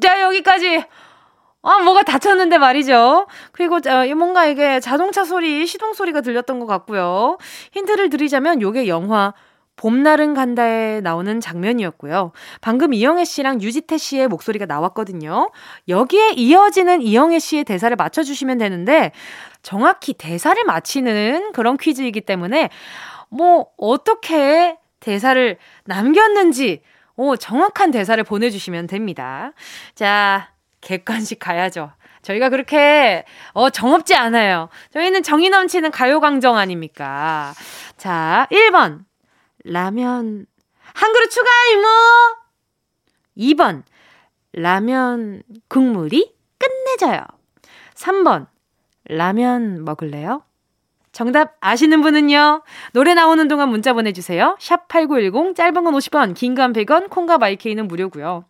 자, 0.00 0.20
여기까지. 0.22 0.82
아, 1.62 1.78
뭐가 1.78 2.02
다쳤는데 2.02 2.58
말이죠. 2.58 3.26
그리고 3.52 3.76
어, 3.76 4.14
뭔가 4.16 4.46
이게 4.46 4.80
자동차 4.80 5.24
소리, 5.24 5.66
시동 5.66 5.94
소리가 5.94 6.20
들렸던 6.20 6.58
것 6.58 6.66
같고요. 6.66 7.38
힌트를 7.72 8.10
드리자면 8.10 8.60
요게 8.60 8.88
영화 8.88 9.32
봄날은 9.76 10.34
간다에 10.34 11.00
나오는 11.00 11.40
장면이었고요. 11.40 12.32
방금 12.60 12.92
이영애 12.92 13.24
씨랑 13.24 13.62
유지태 13.62 13.96
씨의 13.96 14.28
목소리가 14.28 14.66
나왔거든요. 14.66 15.50
여기에 15.88 16.32
이어지는 16.36 17.00
이영애 17.00 17.38
씨의 17.38 17.64
대사를 17.64 17.94
맞춰주시면 17.96 18.58
되는데 18.58 19.12
정확히 19.62 20.12
대사를 20.12 20.62
맞히는 20.64 21.52
그런 21.52 21.76
퀴즈이기 21.76 22.20
때문에 22.20 22.70
뭐 23.28 23.68
어떻게 23.76 24.76
대사를 25.00 25.56
남겼는지 25.84 26.82
오, 27.16 27.36
정확한 27.36 27.90
대사를 27.90 28.22
보내주시면 28.24 28.86
됩니다. 28.86 29.52
자, 29.94 30.52
객관식 30.82 31.38
가야죠. 31.38 31.90
저희가 32.20 32.50
그렇게 32.50 33.24
어 33.52 33.70
정없지 33.70 34.14
않아요. 34.14 34.68
저희는 34.92 35.22
정이 35.22 35.48
넘치는 35.50 35.90
가요광정 35.90 36.56
아닙니까? 36.56 37.54
자, 37.96 38.46
1번 38.52 39.04
라면 39.64 40.46
한 40.94 41.12
그릇 41.12 41.30
추가 41.30 41.48
이모. 41.72 41.88
2번 43.54 43.82
라면 44.52 45.42
국물이 45.68 46.32
끝내줘요. 46.58 47.22
3번 47.94 48.46
라면 49.06 49.84
먹을래요? 49.84 50.42
정답 51.12 51.56
아시는 51.60 52.00
분은요. 52.02 52.62
노래 52.92 53.14
나오는 53.14 53.46
동안 53.48 53.68
문자 53.68 53.92
보내주세요. 53.92 54.56
샵 54.60 54.88
8910 54.88 55.54
짧은 55.54 55.84
건 55.84 55.92
50원 55.94 56.34
긴 56.34 56.54
건 56.54 56.72
100원 56.72 57.10
콩과 57.10 57.38
마이케이는 57.38 57.86
무료고요. 57.88 58.44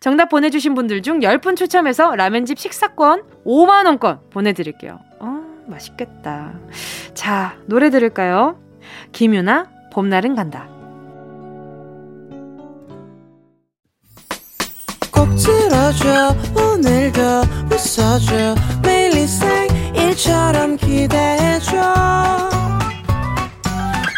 정답 0.00 0.28
보내주신 0.28 0.74
분들 0.74 1.02
중 1.02 1.20
10분 1.20 1.56
추첨해서 1.56 2.14
라면집 2.14 2.58
식사권 2.58 3.22
5만원권 3.44 4.30
보내드릴게요. 4.30 4.98
어, 5.18 5.42
맛있겠다. 5.66 6.54
자, 7.14 7.56
노래 7.66 7.90
들을까요? 7.90 8.58
김유나, 9.12 9.66
봄날은 9.92 10.34
간다. 10.34 10.68
꼭 15.12 15.28
들어줘 15.34 16.34
오늘도 16.54 17.20
웃어줘 17.72 18.54
매일 18.82 19.12
일상일처럼 19.14 20.76
기대해줘 20.76 21.76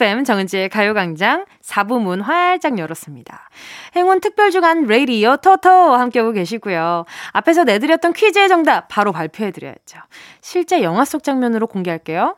FM 0.00 0.24
정은지의 0.24 0.70
가요광장 0.70 1.44
4부 1.62 2.00
문 2.00 2.22
활짝 2.22 2.78
열었습니다. 2.78 3.50
행운 3.96 4.20
특별주간 4.20 4.86
레이디어 4.86 5.36
토토 5.36 5.68
함께하고 5.68 6.32
계시고요. 6.32 7.04
앞에서 7.32 7.64
내드렸던 7.64 8.14
퀴즈의 8.14 8.48
정답 8.48 8.88
바로 8.88 9.12
발표해드려야죠. 9.12 9.98
실제 10.40 10.82
영화 10.82 11.04
속 11.04 11.22
장면으로 11.22 11.66
공개할게요. 11.66 12.36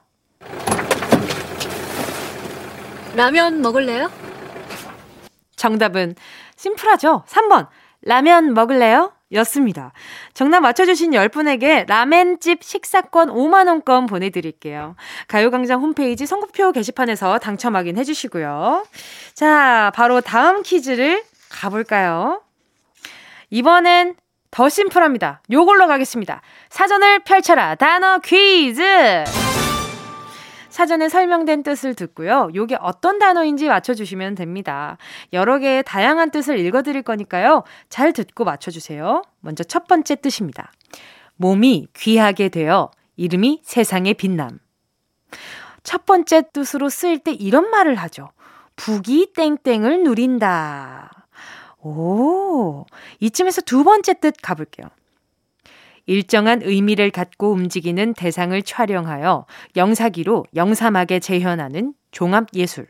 라면 3.14 3.62
먹을래요? 3.62 4.10
정답은 5.54 6.16
심플하죠? 6.56 7.22
3번 7.28 7.68
라면 8.02 8.54
먹을래요? 8.54 9.12
였습니다. 9.32 9.92
정답 10.34 10.60
맞춰주신 10.60 11.12
10분에게 11.12 11.86
라멘집 11.86 12.62
식사권 12.62 13.28
5만원권 13.28 14.08
보내드릴게요. 14.08 14.96
가요광장 15.28 15.80
홈페이지 15.80 16.26
선곡표 16.26 16.72
게시판에서 16.72 17.38
당첨 17.38 17.76
확인해 17.76 18.04
주시고요. 18.04 18.84
자, 19.34 19.92
바로 19.94 20.20
다음 20.20 20.62
퀴즈를 20.62 21.22
가볼까요? 21.50 22.42
이번엔 23.50 24.14
더 24.50 24.68
심플합니다. 24.68 25.42
요걸로 25.50 25.86
가겠습니다. 25.86 26.42
사전을 26.68 27.20
펼쳐라. 27.20 27.74
단어 27.76 28.18
퀴즈! 28.18 28.82
사전에 30.72 31.10
설명된 31.10 31.62
뜻을 31.64 31.94
듣고요. 31.94 32.48
요게 32.54 32.78
어떤 32.80 33.18
단어인지 33.18 33.68
맞춰주시면 33.68 34.36
됩니다. 34.36 34.96
여러 35.34 35.58
개의 35.58 35.82
다양한 35.84 36.30
뜻을 36.30 36.58
읽어드릴 36.58 37.02
거니까요. 37.02 37.62
잘 37.90 38.14
듣고 38.14 38.44
맞춰주세요. 38.44 39.22
먼저 39.40 39.64
첫 39.64 39.86
번째 39.86 40.16
뜻입니다. 40.16 40.72
몸이 41.36 41.88
귀하게 41.94 42.48
되어 42.48 42.90
이름이 43.16 43.60
세상에 43.62 44.14
빛남. 44.14 44.60
첫 45.82 46.06
번째 46.06 46.44
뜻으로 46.54 46.88
쓰일 46.88 47.18
때 47.18 47.32
이런 47.32 47.68
말을 47.68 47.96
하죠. 47.96 48.30
북이 48.76 49.34
땡땡을 49.34 50.04
누린다. 50.04 51.26
오, 51.80 52.86
이쯤에서 53.20 53.60
두 53.60 53.84
번째 53.84 54.14
뜻 54.14 54.36
가볼게요. 54.40 54.88
일정한 56.06 56.62
의미를 56.62 57.10
갖고 57.10 57.52
움직이는 57.52 58.14
대상을 58.14 58.60
촬영하여 58.62 59.46
영사기로 59.76 60.46
영사막에 60.54 61.20
재현하는 61.20 61.94
종합예술. 62.10 62.86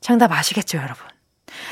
정답 0.00 0.32
아시겠죠, 0.32 0.78
여러분? 0.78 1.06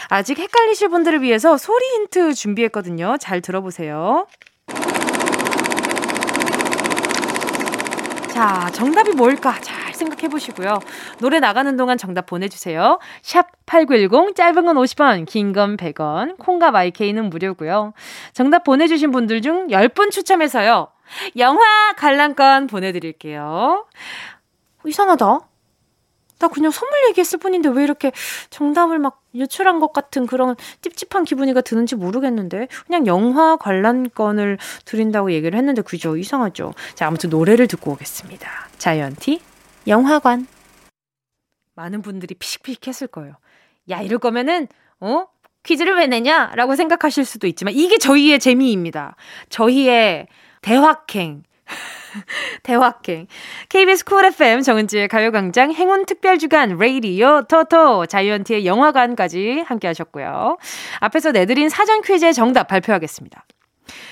아직 0.09 0.39
헷갈리실 0.39 0.89
분들을 0.91 1.23
위해서 1.23 1.57
소리 1.57 1.85
힌트 1.95 2.35
준비했거든요. 2.35 3.17
잘 3.19 3.41
들어보세요. 3.41 4.27
자, 8.33 8.71
정답이 8.73 9.13
뭘까? 9.13 9.59
잘 9.61 9.80
생각해 10.01 10.29
보시고요. 10.29 10.81
노래 11.21 11.39
나가는 11.41 11.77
동안 11.77 11.97
정답 11.99 12.27
보내주세요. 12.27 12.99
샵 13.23 13.47
8910, 13.67 14.35
짧은 14.35 14.67
건 14.67 14.77
50원, 14.77 15.27
긴 15.27 15.53
건 15.53 15.77
100원, 15.77 16.37
콩과 16.39 16.71
마이케이는 16.71 17.31
무료고요. 17.31 17.93
정답 18.33 18.65
보내주신 18.65 19.11
분들 19.11 19.43
중 19.43 19.69
10분 19.69 20.11
추첨해서요. 20.11 20.89
영화 21.39 21.93
관람권 21.97 22.67
보내드릴게요. 22.69 23.87
이상하다. 24.85 25.41
나 26.39 26.49
그냥 26.49 26.71
선물 26.71 26.97
얘기했을 27.09 27.39
뿐인데 27.39 27.69
왜 27.69 27.85
이렇게 27.85 28.13
정답을 28.49 28.99
막 28.99 29.21
유출한 29.35 29.79
것 29.79 29.93
같은 29.93 30.27
그런 30.27 30.57
찝찝한 30.81 31.25
기분이가 31.25 31.61
드는지 31.61 31.97
모르겠는데 31.97 32.67
그냥 32.87 33.07
영화 33.07 33.57
관람권을 33.57 34.57
드린다고 34.87 35.33
얘기를 35.33 35.59
했는데 35.59 35.83
그죠 35.83 36.17
이상하죠 36.17 36.73
자 36.95 37.07
아무튼 37.07 37.29
노래를 37.29 37.67
듣고 37.67 37.93
오겠습니다 37.93 38.49
자이언티 38.79 39.43
영화관 39.87 40.47
많은 41.75 42.03
분들이 42.03 42.35
피식피식 42.35 42.87
했을 42.87 43.07
거예요 43.07 43.35
야 43.91 44.01
이럴 44.01 44.19
거면은 44.19 44.69
어 45.01 45.27
퀴즈를 45.63 45.97
왜 45.97 46.07
내냐 46.07 46.53
라고 46.55 46.77
생각하실 46.77 47.25
수도 47.25 47.47
있지만 47.47 47.75
이게 47.75 47.99
저희의 47.99 48.39
재미입니다 48.39 49.17
저희의 49.49 50.29
대확행 50.63 51.43
대확행. 52.63 53.27
KBS 53.69 54.05
쿨 54.05 54.25
FM 54.25 54.63
정은지의 54.63 55.09
가요광장 55.09 55.73
행운 55.73 56.07
특별 56.07 56.39
주간 56.39 56.77
레이디오 56.77 57.43
토토 57.43 58.07
자이언티의 58.07 58.67
영화관까지 58.67 59.65
함께 59.67 59.87
하셨고요. 59.87 60.59
앞에서 61.01 61.33
내드린 61.33 61.69
사전 61.69 62.03
퀴즈의 62.03 62.35
정답 62.35 62.69
발표하겠습니다. 62.69 63.45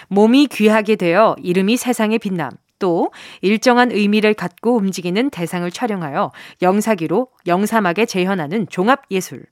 몸이 0.08 0.46
귀하게 0.46 0.96
되어 0.96 1.36
이름이 1.42 1.76
세상에 1.76 2.18
빛남. 2.18 2.50
또 2.78 3.10
일정한 3.40 3.92
의미를 3.92 4.34
갖고 4.34 4.76
움직이는 4.76 5.30
대상을 5.30 5.70
촬영하여 5.70 6.32
영사기로 6.62 7.28
영사막에 7.46 8.06
재현하는 8.06 8.66
종합예술. 8.68 9.44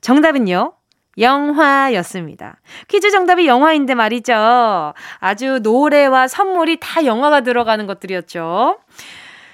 정답은요. 0.00 0.74
영화였습니다. 1.18 2.60
퀴즈 2.86 3.10
정답이 3.10 3.46
영화인데 3.46 3.94
말이죠. 3.94 4.94
아주 5.18 5.58
노래와 5.62 6.28
선물이 6.28 6.78
다 6.80 7.04
영화가 7.04 7.40
들어가는 7.40 7.86
것들이었죠. 7.86 8.78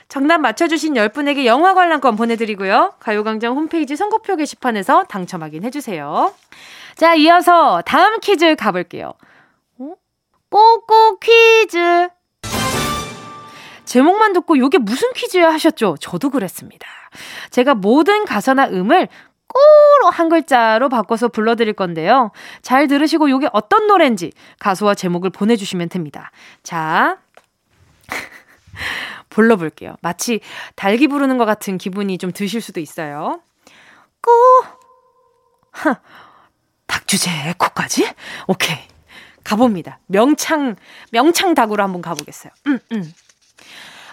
정답 0.08 0.38
맞춰주신 0.38 0.94
10분에게 0.94 1.46
영화 1.46 1.74
관람권 1.74 2.16
보내드리고요. 2.16 2.94
가요광장 3.00 3.56
홈페이지 3.56 3.96
선거표 3.96 4.36
게시판에서 4.36 5.04
당첨 5.04 5.42
확인해주세요. 5.42 6.32
자, 6.94 7.14
이어서 7.14 7.82
다음 7.84 8.20
퀴즈 8.20 8.54
가볼게요. 8.54 9.14
어? 9.78 9.94
꼬꼬 10.50 11.18
퀴즈. 11.18 12.08
제목만 13.84 14.32
듣고 14.32 14.56
이게 14.56 14.78
무슨 14.78 15.12
퀴즈야 15.12 15.52
하셨죠? 15.52 15.96
저도 16.00 16.30
그랬습니다. 16.30 16.86
제가 17.50 17.74
모든 17.74 18.24
가사나 18.24 18.68
음을 18.68 19.08
꼬로 19.46 20.10
한 20.10 20.28
글자로 20.28 20.88
바꿔서 20.88 21.28
불러드릴 21.28 21.74
건데요. 21.74 22.32
잘 22.62 22.88
들으시고 22.88 23.28
이게 23.28 23.48
어떤 23.52 23.86
노래인지 23.86 24.32
가수와 24.58 24.94
제목을 24.94 25.30
보내주시면 25.30 25.90
됩니다. 25.90 26.30
자, 26.62 27.18
불러볼게요. 29.30 29.96
마치 30.00 30.40
달기 30.74 31.06
부르는 31.08 31.38
것 31.38 31.44
같은 31.44 31.78
기분이 31.78 32.18
좀 32.18 32.32
드실 32.32 32.60
수도 32.60 32.80
있어요. 32.80 33.40
꼬, 34.20 34.32
하, 35.70 36.00
닭 36.86 37.06
주제 37.06 37.30
에 37.30 37.54
코까지? 37.56 38.08
오케이. 38.48 38.78
가봅니다. 39.44 40.00
명창, 40.06 40.74
명창 41.12 41.54
닭으로 41.54 41.82
한번 41.82 42.00
가보겠어요. 42.00 42.50
음, 42.66 42.78
음. 42.92 43.12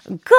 고, 0.08 0.36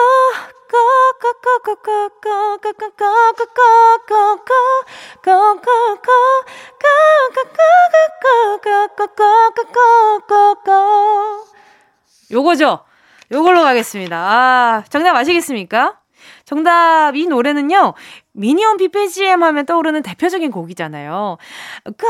요거죠? 12.33 12.85
요걸로 13.31 13.63
가겠습니다. 13.63 14.17
아, 14.17 14.85
정답 14.89 15.15
아시겠습니까? 15.17 15.99
정답, 16.45 17.15
이 17.15 17.27
노래는요, 17.27 17.95
미니언 18.33 18.79
BPGM 18.79 19.43
하면 19.43 19.67
떠오르는 19.67 20.03
대표적인 20.03 20.51
곡이잖아요. 20.51 21.39
Go, 21.85 21.93
go, 21.95 22.09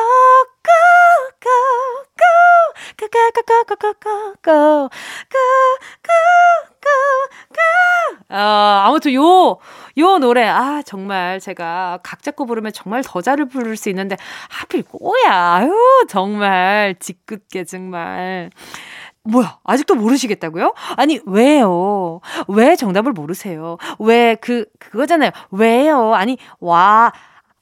go, 1.41 1.51
go, 2.17 2.29
go, 2.99 3.09
go, 3.09 3.19
go, 3.21 3.31
go, 3.31 3.43
go, 3.43 3.65
go, 3.65 3.77
go, 3.77 3.95
go, 3.95 4.39
go, 4.43 4.89
go, 5.31 5.79
go. 6.03 6.72
어, 8.29 8.37
아무튼 8.87 9.13
요, 9.15 9.59
요 9.99 10.19
노래, 10.19 10.47
아, 10.47 10.83
정말 10.85 11.39
제가 11.41 11.99
각 12.03 12.23
잡고 12.23 12.47
부르면 12.47 12.73
정말 12.73 13.03
더 13.05 13.21
잘 13.21 13.37
부를 13.47 13.77
수 13.77 13.89
있는데, 13.91 14.17
하필 14.49 14.83
꼬야. 14.83 15.31
아유, 15.31 15.71
정말, 16.09 16.95
짓궂게, 16.99 17.65
정말. 17.65 18.51
뭐야, 19.25 19.59
아직도 19.65 19.95
모르시겠다고요? 19.95 20.75
아니, 20.97 21.21
왜요? 21.27 22.21
왜 22.49 22.75
정답을 22.77 23.13
모르세요? 23.13 23.77
왜, 24.01 24.35
그, 24.37 24.65
그거잖아요. 24.81 25.31
왜요? 25.53 26.15
아니, 26.15 26.39
와, 26.61 27.13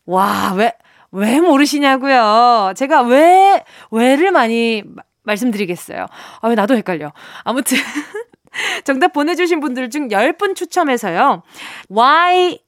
와, 0.07 0.53
왜, 0.57 0.73
왜 1.13 1.41
모르시냐고요? 1.41 2.73
제가 2.77 3.03
왜, 3.03 3.63
왜를 3.91 4.31
많이 4.31 4.83
말씀드리겠어요. 5.25 6.07
아, 6.41 6.49
왜 6.49 6.55
나도 6.55 6.77
헷갈려. 6.77 7.13
아무튼, 7.45 7.77
정답 8.85 9.13
보내주신 9.13 9.61
분들 9.61 9.91
중 9.91 10.09
10분 10.09 10.55
추첨해서요. 10.57 11.43
Y 11.89 12.59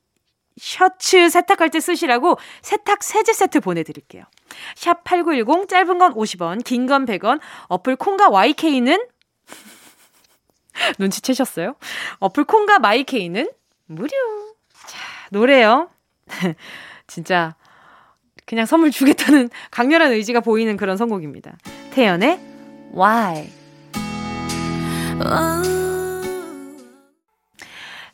셔츠 0.58 1.28
세탁할 1.30 1.70
때 1.70 1.80
쓰시라고 1.80 2.36
세탁 2.60 3.02
세제 3.02 3.32
세트 3.32 3.60
보내드릴게요. 3.60 4.24
샵 4.76 5.02
8910 5.04 5.68
짧은 5.68 5.98
건 5.98 6.14
50원, 6.14 6.62
긴 6.62 6.86
건 6.86 7.06
100원, 7.06 7.40
어플 7.68 7.96
콩과 7.96 8.28
마이케이는 8.28 9.06
눈치채셨어요? 10.98 11.74
어플 12.18 12.44
콩과 12.44 12.78
마이케이는 12.78 13.50
무료. 13.86 14.08
자, 14.86 14.98
노래요. 15.30 15.90
진짜 17.06 17.54
그냥 18.46 18.66
선물 18.66 18.90
주겠다는 18.90 19.50
강렬한 19.70 20.12
의지가 20.12 20.40
보이는 20.40 20.76
그런 20.76 20.96
선곡입니다. 20.96 21.56
태연의 21.92 22.40
Why. 22.94 23.61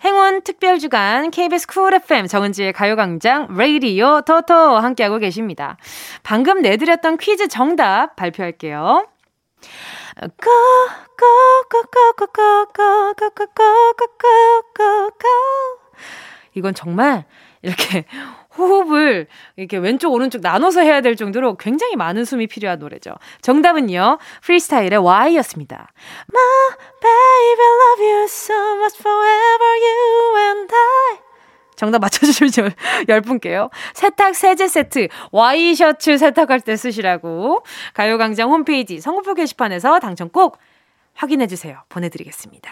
행운 0.05 0.43
특별 0.43 0.79
주간 0.79 1.31
KBS 1.31 1.67
쿨 1.67 1.95
FM 1.95 2.27
정은지의 2.27 2.73
가요광장 2.73 3.57
레이디오 3.57 4.21
토토 4.23 4.55
함께하고 4.55 5.19
계십니다. 5.19 5.77
방금 6.23 6.63
내드렸던 6.63 7.17
퀴즈 7.19 7.49
정답 7.49 8.17
발표할게요. 8.17 9.07
이건 16.55 16.75
정말 16.75 17.25
이렇게 17.63 18.05
호흡을 18.59 19.27
이렇게 19.57 19.77
왼쪽 19.77 20.13
오른쪽 20.13 20.43
나눠서 20.43 20.81
해야 20.81 21.01
될 21.01 21.17
정도로 21.17 21.57
굉장히 21.57 21.97
많은 21.97 22.25
숨이 22.25 22.47
필요한 22.47 22.79
노래죠. 22.79 23.13
정답은요. 23.41 24.19
프리스타일의 24.43 24.99
Y였습니다. 24.99 25.93
My 26.33 26.77
baby 27.01 27.65
love 27.65 28.05
you 28.05 28.25
so 28.25 28.55
much 28.77 28.99
forever 28.99 29.71
you 29.81 30.37
and 30.39 30.75
I 30.75 31.29
정답 31.79 32.01
맞춰주시면 32.01 32.73
10분께요. 33.09 33.71
세탁 33.95 34.35
세제 34.35 34.67
세트, 34.67 35.07
와이셔츠 35.31 36.19
세탁할 36.19 36.61
때 36.61 36.77
쓰시라고 36.77 37.63
가요광장 37.95 38.51
홈페이지 38.51 39.01
선곡표 39.01 39.35
게시판에서 39.35 40.01
당첨 40.01 40.29
꼭 40.29 40.59
확인해주세요. 41.19 41.83
보내드리겠습니다. 41.89 42.71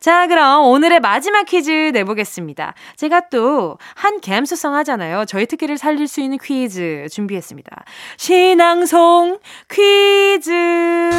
자, 0.00 0.26
그럼 0.26 0.64
오늘의 0.64 1.00
마지막 1.00 1.44
퀴즈 1.44 1.70
내보겠습니다. 1.92 2.74
제가 2.96 3.28
또 3.28 3.78
한 3.94 4.20
갬수성 4.20 4.74
하잖아요. 4.76 5.24
저희 5.26 5.46
특기를 5.46 5.76
살릴 5.78 6.08
수 6.08 6.20
있는 6.20 6.38
퀴즈 6.42 7.06
준비했습니다. 7.10 7.84
신앙송 8.16 9.38
퀴즈. 9.70 11.10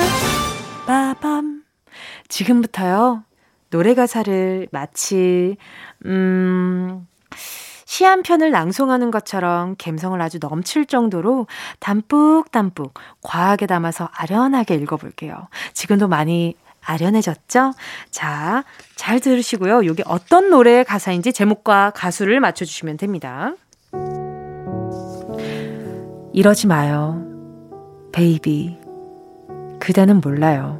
빠밤. 0.85 1.63
지금부터요. 2.27 3.23
노래 3.69 3.93
가사를 3.95 4.67
마치, 4.71 5.55
음, 6.05 7.07
시 7.85 8.05
한 8.05 8.23
편을 8.23 8.49
낭송하는 8.51 9.11
것처럼 9.11 9.75
감성을 9.77 10.19
아주 10.19 10.39
넘칠 10.41 10.85
정도로 10.87 11.45
담뿍담뿍 11.79 12.93
과하게 13.21 13.67
담아서 13.67 14.09
아련하게 14.13 14.75
읽어볼게요. 14.75 15.47
지금도 15.73 16.07
많이 16.07 16.55
아련해졌죠? 16.85 17.73
자, 18.11 18.63
잘 18.95 19.19
들으시고요. 19.19 19.83
이게 19.83 20.03
어떤 20.05 20.49
노래의 20.49 20.85
가사인지 20.85 21.33
제목과 21.33 21.91
가수를 21.91 22.39
맞춰주시면 22.39 22.97
됩니다. 22.97 23.53
이러지 26.33 26.67
마요. 26.67 27.21
baby. 28.11 28.77
그대는 29.79 30.21
몰라요. 30.21 30.79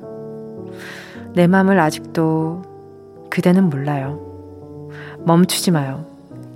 내 1.35 1.47
맘을 1.47 1.79
아직도 1.79 2.63
그대는 3.29 3.69
몰라요. 3.69 4.89
멈추지 5.19 5.71
마요. 5.71 6.05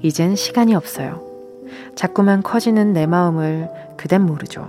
이젠 0.01 0.35
시간이 0.35 0.75
없어요. 0.75 1.23
자꾸만 1.95 2.43
커지는 2.43 2.93
내 2.93 3.05
마음을 3.05 3.69
그댄 3.97 4.21
모르죠. 4.21 4.67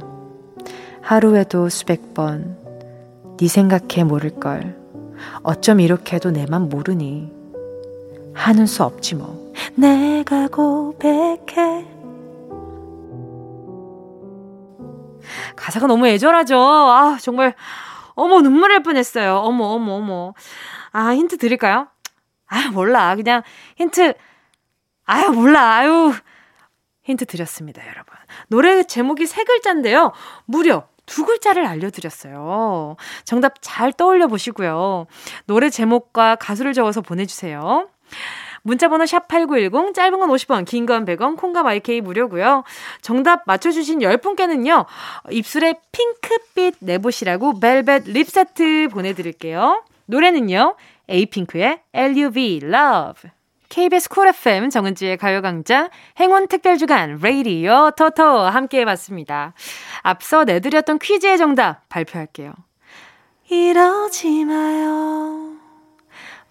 하루에도 1.01 1.69
수백 1.69 2.13
번, 2.13 2.58
네 3.39 3.47
생각해 3.47 4.03
모를걸. 4.05 4.77
어쩜 5.43 5.79
이렇게도 5.79 6.33
내맘 6.33 6.69
모르니. 6.69 7.33
하는 8.35 8.67
수 8.67 8.83
없지 8.85 9.15
뭐. 9.15 9.53
내가 9.77 10.49
고백해. 10.49 11.87
가사가 15.55 15.87
너무 15.87 16.07
애절하죠? 16.09 16.59
아, 16.59 17.19
정말, 17.21 17.55
어머, 18.15 18.41
눈물 18.41 18.71
날 18.71 18.83
뻔했어요. 18.83 19.37
어머, 19.37 19.67
어머, 19.67 19.95
어머. 19.95 20.35
아, 20.91 21.15
힌트 21.15 21.39
드릴까요? 21.39 21.89
아, 22.47 22.71
몰라. 22.73 23.15
그냥 23.15 23.43
힌트, 23.77 24.15
아유, 25.05 25.31
몰라. 25.31 25.77
아유. 25.77 26.13
힌트 27.03 27.27
드렸습니다, 27.27 27.83
여러분. 27.83 28.15
노래 28.49 28.83
제목이 28.83 29.27
세 29.27 29.45
글자인데요. 29.45 30.13
무려 30.45 30.89
두 31.09 31.25
글자를 31.25 31.67
알려드렸어요. 31.67 32.97
정답 33.25 33.55
잘 33.61 33.93
떠올려 33.93 34.29
보시고요. 34.29 35.07
노래 35.47 35.71
제목과 35.71 36.37
가수를 36.37 36.75
적어서 36.75 37.01
보내주세요. 37.01 37.89
문자번호 38.63 39.05
샵8910, 39.05 39.95
짧은 39.95 40.19
건 40.19 40.29
50원, 40.31 40.67
긴 40.67 40.85
건 40.85 41.05
100원, 41.05 41.37
콩과 41.37 41.63
마이케이 41.63 42.01
무료고요. 42.01 42.65
정답 43.01 43.43
맞춰주신 43.47 44.01
10분께는요, 44.01 44.85
입술에 45.31 45.75
핑크빛 45.93 46.77
내보시라고 46.81 47.61
벨벳 47.61 48.05
lip 48.07 48.29
세트 48.29 48.89
보내드릴게요. 48.91 49.85
노래는요, 50.07 50.77
에이핑크의 51.09 51.81
LUV, 51.95 52.61
Love. 52.63 53.31
KBS 53.69 54.09
쿨 54.09 54.29
FM 54.29 54.71
정은지의 54.71 55.19
가요광장 55.19 55.91
행운 56.19 56.49
특별주간 56.49 57.19
레이디오 57.23 57.91
토토 57.97 58.23
함께 58.41 58.81
해봤습니다. 58.81 59.53
앞서 60.03 60.45
내드렸던 60.45 60.99
퀴즈의 60.99 61.37
정답 61.39 61.87
발표할게요. 61.89 62.53
이러지 63.51 64.45
마요. 64.45 65.53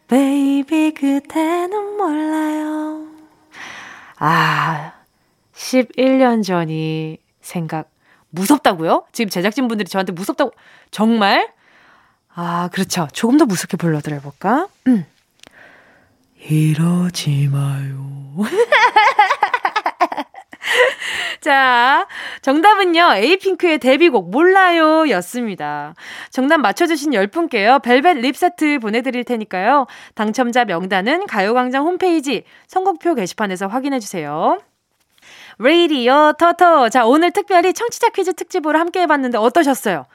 baby 0.08 0.94
그대는 0.94 1.98
몰라요. 1.98 3.08
아, 4.20 4.94
11년 5.54 6.44
전이 6.44 7.18
생각 7.42 7.90
무섭다고요? 8.30 9.06
지금 9.12 9.30
제작진분들이 9.30 9.90
저한테 9.90 10.12
무섭다고 10.12 10.52
정말? 10.92 11.52
아, 12.34 12.70
그렇죠. 12.72 13.08
조금 13.14 13.38
더 13.38 13.46
무섭게 13.46 13.78
불러드려 13.78 14.20
볼까? 14.22 14.68
음. 14.88 15.06
이러지 16.40 17.50
마요. 17.52 18.38
자, 21.42 22.08
정답은요, 22.42 23.14
에이핑크의 23.16 23.80
데뷔곡 23.80 24.30
몰라요 24.30 25.10
였습니다. 25.10 25.94
정답 26.30 26.60
맞춰주신 26.60 27.12
10분께요, 27.12 27.82
벨벳 27.82 28.18
립 28.18 28.36
세트 28.36 28.80
보내드릴 28.80 29.24
테니까요. 29.24 29.88
당첨자 30.14 30.66
명단은 30.66 31.26
가요광장 31.28 31.86
홈페이지 31.86 32.44
선곡표 32.68 33.16
게시판에서 33.16 33.68
확인해주세요. 33.68 34.60
레이디오 35.60 36.34
터터. 36.34 36.90
자, 36.90 37.06
오늘 37.06 37.32
특별히 37.32 37.74
청취자 37.74 38.10
퀴즈 38.10 38.34
특집으로 38.34 38.78
함께 38.78 39.02
해봤는데 39.02 39.38
어떠셨어요? 39.38 40.06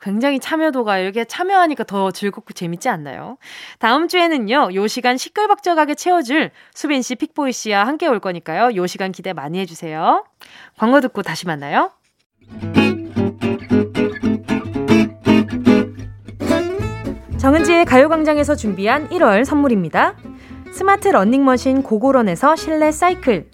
굉장히 0.00 0.38
참여도가 0.38 0.98
이렇게 0.98 1.24
참여하니까 1.24 1.84
더 1.84 2.10
즐겁고 2.10 2.52
재밌지 2.52 2.88
않나요? 2.88 3.38
다음 3.78 4.08
주에는요, 4.08 4.70
요 4.74 4.86
시간 4.86 5.16
시끌벅적하게 5.16 5.94
채워줄 5.94 6.50
수빈 6.74 7.02
씨, 7.02 7.14
픽보이 7.14 7.52
씨와 7.52 7.86
함께 7.86 8.06
올 8.06 8.20
거니까요. 8.20 8.76
요 8.76 8.86
시간 8.86 9.12
기대 9.12 9.32
많이 9.32 9.58
해주세요. 9.60 10.24
광고 10.76 11.00
듣고 11.00 11.22
다시 11.22 11.46
만나요. 11.46 11.90
정은지의 17.38 17.84
가요광장에서 17.84 18.54
준비한 18.54 19.08
1월 19.10 19.44
선물입니다. 19.44 20.16
스마트 20.72 21.08
러닝머신 21.08 21.82
고고런에서 21.82 22.56
실내 22.56 22.90
사이클. 22.90 23.53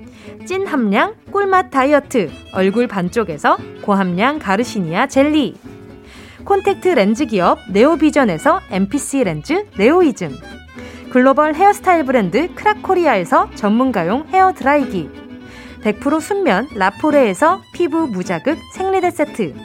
찐 0.45 0.65
함량 0.67 1.15
꿀맛 1.31 1.71
다이어트 1.71 2.29
얼굴 2.53 2.87
반쪽에서 2.87 3.57
고함량 3.81 4.39
가르시니아 4.39 5.07
젤리. 5.07 5.55
콘택트 6.43 6.89
렌즈 6.89 7.25
기업 7.25 7.59
네오비전에서 7.71 8.61
MPC 8.71 9.23
렌즈 9.23 9.65
네오이즘. 9.77 10.35
글로벌 11.11 11.55
헤어스타일 11.55 12.05
브랜드 12.05 12.53
크라코리아에서 12.55 13.49
전문가용 13.55 14.27
헤어 14.33 14.53
드라이기. 14.53 15.09
100% 15.83 16.21
순면 16.21 16.69
라포레에서 16.75 17.61
피부 17.73 18.07
무자극 18.07 18.57
생리대 18.73 19.11
세트. 19.11 19.55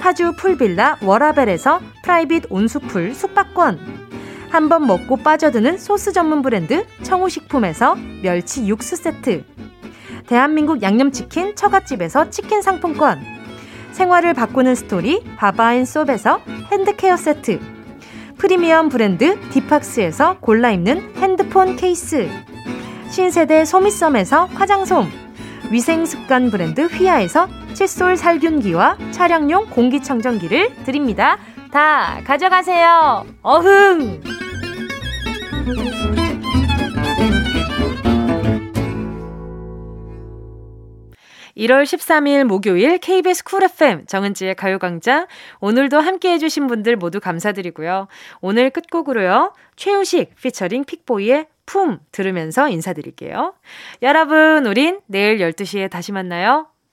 파주 0.00 0.32
풀빌라 0.36 0.98
워라벨에서 1.02 1.80
private 2.02 2.44
온수풀 2.50 3.14
숙박권. 3.14 4.06
한 4.50 4.68
번 4.68 4.86
먹고 4.86 5.16
빠져드는 5.18 5.76
소스 5.76 6.12
전문 6.12 6.40
브랜드 6.40 6.86
청우식품에서 7.02 7.96
멸치 8.22 8.66
육수 8.66 8.96
세트 8.96 9.44
대한민국 10.28 10.82
양념치킨 10.82 11.54
처갓집에서 11.56 12.30
치킨 12.30 12.62
상품권 12.62 13.20
생활을 13.92 14.34
바꾸는 14.34 14.74
스토리 14.74 15.22
바바앤솝에서 15.36 16.40
hand 16.70 16.93
care 16.93 17.16
세트 17.16 17.60
프리미엄 18.38 18.88
브랜드 18.88 19.38
디팍스에서 19.50 20.38
골라 20.40 20.70
입는 20.70 21.14
핸드폰 21.16 21.76
케이스 21.76 22.28
신세대 23.10 23.64
소미썸에서 23.64 24.46
화장솜 24.46 25.06
위생습관 25.70 26.50
브랜드 26.50 26.86
휘하에서 26.86 27.48
칫솔 27.74 28.16
살균기와 28.16 28.96
차량용 29.10 29.66
공기청정기를 29.70 30.84
드립니다. 30.84 31.38
다 31.70 32.20
가져가세요. 32.24 33.26
어흥! 33.42 34.22
1월 41.56 41.84
13일 41.84 42.44
목요일 42.44 42.98
KBS 42.98 43.44
쿨 43.44 43.64
FM 43.64 44.06
정은지의 44.06 44.54
가요광장 44.56 45.26
오늘도 45.60 45.98
함께 45.98 46.30
해주신 46.32 46.66
분들 46.66 46.96
모두 46.96 47.18
감사드리고요. 47.18 48.08
오늘 48.40 48.70
끝곡으로요. 48.70 49.54
최우식 49.76 50.36
피처링 50.36 50.84
픽보이의 50.84 51.46
품 51.64 51.98
들으면서 52.12 52.68
인사드릴게요. 52.68 53.54
여러분 54.02 54.66
우린 54.66 55.00
내일 55.06 55.38
12시에 55.38 55.90
다시 55.90 56.12
만나요. 56.12 56.66